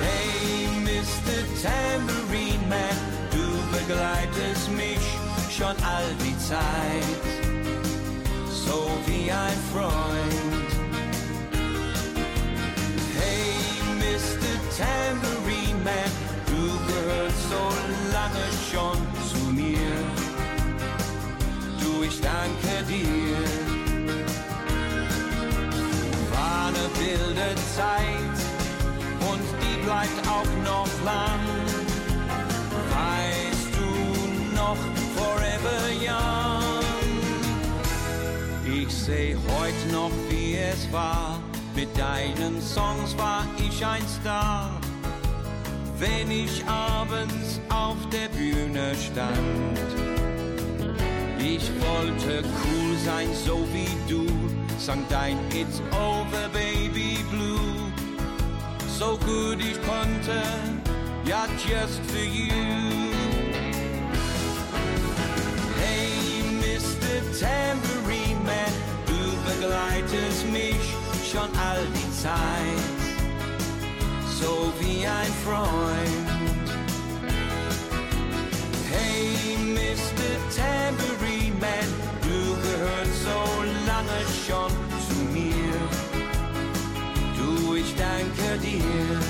Hey, 0.00 0.68
Mr. 0.84 1.44
Tambourine 1.62 2.68
Man, 2.68 2.96
du 3.30 3.46
begleitest 3.76 4.70
mich 4.70 5.04
schon 5.50 5.76
all 5.84 6.08
die 6.24 6.38
Zeit, 6.38 7.22
so 8.48 8.90
wie 9.06 9.30
ein 9.30 9.58
Freund. 9.72 10.70
Hey, 13.14 13.52
Mr. 13.98 14.52
Tambourine 14.76 15.41
Man, 15.84 16.10
du 16.46 16.64
gehörst 16.86 17.42
so 17.50 17.64
lange 18.12 18.46
schon 18.70 18.98
zu 19.30 19.52
mir. 19.52 19.90
Du, 21.80 22.04
ich 22.04 22.20
danke 22.20 22.84
dir. 22.88 23.36
War 26.30 26.68
eine 26.68 26.86
wilde 27.00 27.54
Zeit 27.76 28.38
und 29.28 29.42
die 29.60 29.84
bleibt 29.84 30.28
auch 30.28 30.52
noch 30.64 30.88
lang. 31.04 31.40
Weißt 32.90 33.70
du 33.76 34.54
noch, 34.54 34.78
forever 35.16 35.82
young. 36.00 36.84
Ich 38.64 38.94
seh 38.94 39.34
heut 39.34 39.92
noch, 39.92 40.12
wie 40.28 40.54
es 40.54 40.92
war. 40.92 41.40
Mit 41.74 41.88
deinen 41.98 42.62
Songs 42.62 43.16
war 43.18 43.46
ich 43.58 43.84
ein 43.84 44.06
Star. 44.06 44.80
Wenn 46.02 46.32
ich 46.32 46.64
abends 46.66 47.60
auf 47.68 47.96
der 48.10 48.28
Bühne 48.36 48.92
stand. 48.96 49.78
Ich 51.38 51.70
wollte 51.80 52.42
cool 52.42 52.96
sein, 53.04 53.28
so 53.46 53.64
wie 53.72 54.12
du, 54.12 54.26
sang 54.78 55.04
dein 55.08 55.38
It's 55.50 55.80
Over 55.92 56.48
Baby 56.52 57.18
Blue. 57.30 57.92
So 58.98 59.16
gut 59.18 59.58
ich 59.60 59.80
konnte, 59.82 60.42
ja, 61.24 61.46
just 61.68 62.00
for 62.10 62.18
you. 62.18 63.12
Hey, 65.78 66.42
Mr. 66.58 67.14
Tambourine 67.38 68.42
Man, 68.44 68.74
du 69.06 69.22
begleitest 69.48 70.50
mich 70.50 70.82
schon 71.30 71.48
all 71.60 71.86
die 71.94 72.10
Zeit, 72.20 73.01
so 74.42 74.72
wie 74.80 75.06
ein 75.06 75.32
Freund. 75.44 76.28
Hey, 78.90 79.56
Mr. 79.78 80.30
Tambourine 80.56 81.56
Man, 81.60 81.88
du 82.28 82.42
gehörst 82.66 83.16
so 83.28 83.40
lange 83.90 84.20
schon 84.46 84.72
zu 85.06 85.18
mir. 85.36 85.74
Du, 87.38 87.74
ich 87.74 87.94
danke 87.96 88.48
dir. 88.58 89.20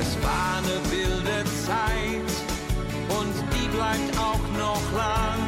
Es 0.00 0.12
war 0.24 0.48
eine 0.60 0.78
wilde 0.90 1.38
Zeit 1.66 2.32
und 3.18 3.34
die 3.52 3.68
bleibt 3.76 4.18
auch 4.18 4.46
noch 4.58 4.84
lang. 4.96 5.45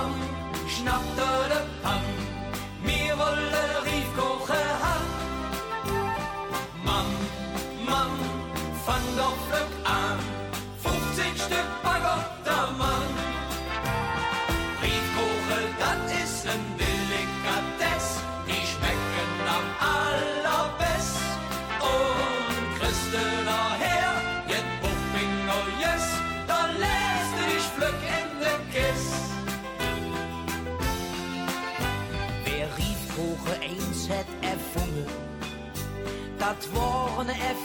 Mann, 0.00 0.14
schnappt 0.68 1.18
er 1.18 1.79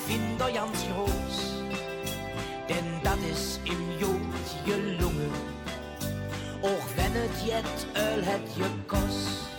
Erfinder 0.06 0.52
ganz 0.52 0.86
groß. 0.94 1.64
Denn 2.70 2.86
dat 3.04 3.18
is 3.32 3.60
im 3.64 4.00
Jod 4.00 4.46
gelungen, 4.66 5.32
auch 6.62 6.88
wenn 6.96 7.14
het 7.14 7.38
jet 7.46 7.78
Öl 7.96 8.24
het 8.24 8.48
gekost. 8.56 9.50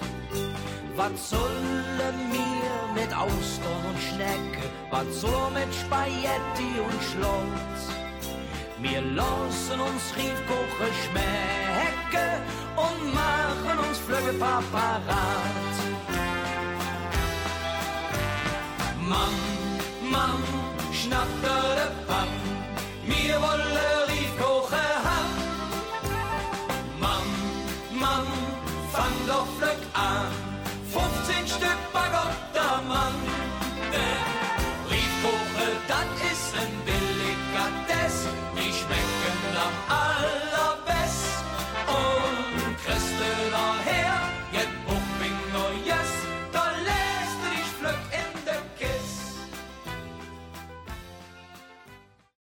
Was 0.95 1.31
sollen 1.31 1.85
wir 2.33 3.03
mit 3.03 3.13
Austern 3.15 3.83
und 3.89 4.01
Schnecke, 4.09 4.65
was 4.91 5.21
soll 5.21 5.51
mit 5.53 5.75
Spaghetti 5.75 6.71
und 6.87 7.01
Schlotz? 7.11 7.81
Wir 8.81 9.03
lassen 9.03 9.81
uns 9.81 10.05
Riefkoche 10.17 10.89
schmecken 11.03 12.33
und 12.77 13.15
machen 13.15 13.79
uns 13.89 13.99
Flügge 13.99 14.39
parat. 14.39 15.75
Mann, 19.09 19.66
Mann, 20.11 20.43
schnappt 20.93 21.45
er 21.45 21.75
de 21.79 21.87
Pan, 22.07 22.29
mir 23.07 23.41
wolle 23.41 24.06